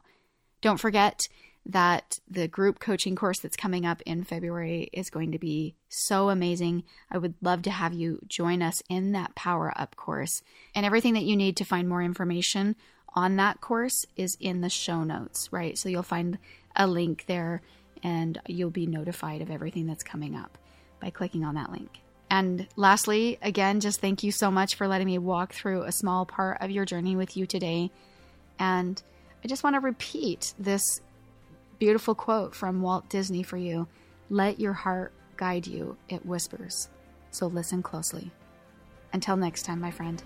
Don't 0.61 0.79
forget 0.79 1.27
that 1.65 2.19
the 2.29 2.47
group 2.47 2.79
coaching 2.79 3.15
course 3.15 3.39
that's 3.39 3.57
coming 3.57 3.85
up 3.85 4.01
in 4.03 4.23
February 4.23 4.89
is 4.91 5.09
going 5.09 5.31
to 5.31 5.39
be 5.39 5.75
so 5.87 6.29
amazing. 6.29 6.83
I 7.11 7.17
would 7.17 7.35
love 7.41 7.61
to 7.63 7.71
have 7.71 7.93
you 7.93 8.19
join 8.27 8.61
us 8.61 8.81
in 8.89 9.11
that 9.11 9.35
Power 9.35 9.73
Up 9.75 9.95
course. 9.95 10.41
And 10.73 10.85
everything 10.85 11.13
that 11.13 11.23
you 11.23 11.35
need 11.35 11.57
to 11.57 11.65
find 11.65 11.87
more 11.87 12.01
information 12.01 12.75
on 13.13 13.35
that 13.35 13.61
course 13.61 14.05
is 14.15 14.37
in 14.39 14.61
the 14.61 14.69
show 14.69 15.03
notes, 15.03 15.51
right? 15.51 15.77
So 15.77 15.89
you'll 15.89 16.03
find 16.03 16.39
a 16.75 16.87
link 16.87 17.25
there 17.27 17.61
and 18.03 18.39
you'll 18.47 18.69
be 18.69 18.87
notified 18.87 19.41
of 19.41 19.51
everything 19.51 19.85
that's 19.85 20.03
coming 20.03 20.35
up 20.35 20.57
by 20.99 21.09
clicking 21.09 21.43
on 21.43 21.55
that 21.55 21.71
link. 21.71 21.99
And 22.29 22.67
lastly, 22.75 23.39
again, 23.41 23.79
just 23.79 24.01
thank 24.01 24.23
you 24.23 24.31
so 24.31 24.51
much 24.51 24.75
for 24.75 24.87
letting 24.87 25.07
me 25.07 25.17
walk 25.17 25.53
through 25.53 25.83
a 25.83 25.91
small 25.91 26.25
part 26.25 26.61
of 26.61 26.69
your 26.69 26.85
journey 26.85 27.15
with 27.15 27.35
you 27.35 27.45
today. 27.45 27.89
And 28.59 29.01
I 29.43 29.47
just 29.47 29.63
want 29.63 29.75
to 29.75 29.79
repeat 29.79 30.53
this 30.59 31.01
beautiful 31.79 32.13
quote 32.13 32.53
from 32.53 32.81
Walt 32.81 33.09
Disney 33.09 33.41
for 33.41 33.57
you 33.57 33.87
Let 34.29 34.59
your 34.59 34.73
heart 34.73 35.11
guide 35.37 35.65
you, 35.65 35.97
it 36.07 36.25
whispers. 36.25 36.89
So 37.31 37.47
listen 37.47 37.81
closely. 37.81 38.31
Until 39.11 39.37
next 39.37 39.63
time, 39.63 39.79
my 39.79 39.89
friend. 39.89 40.21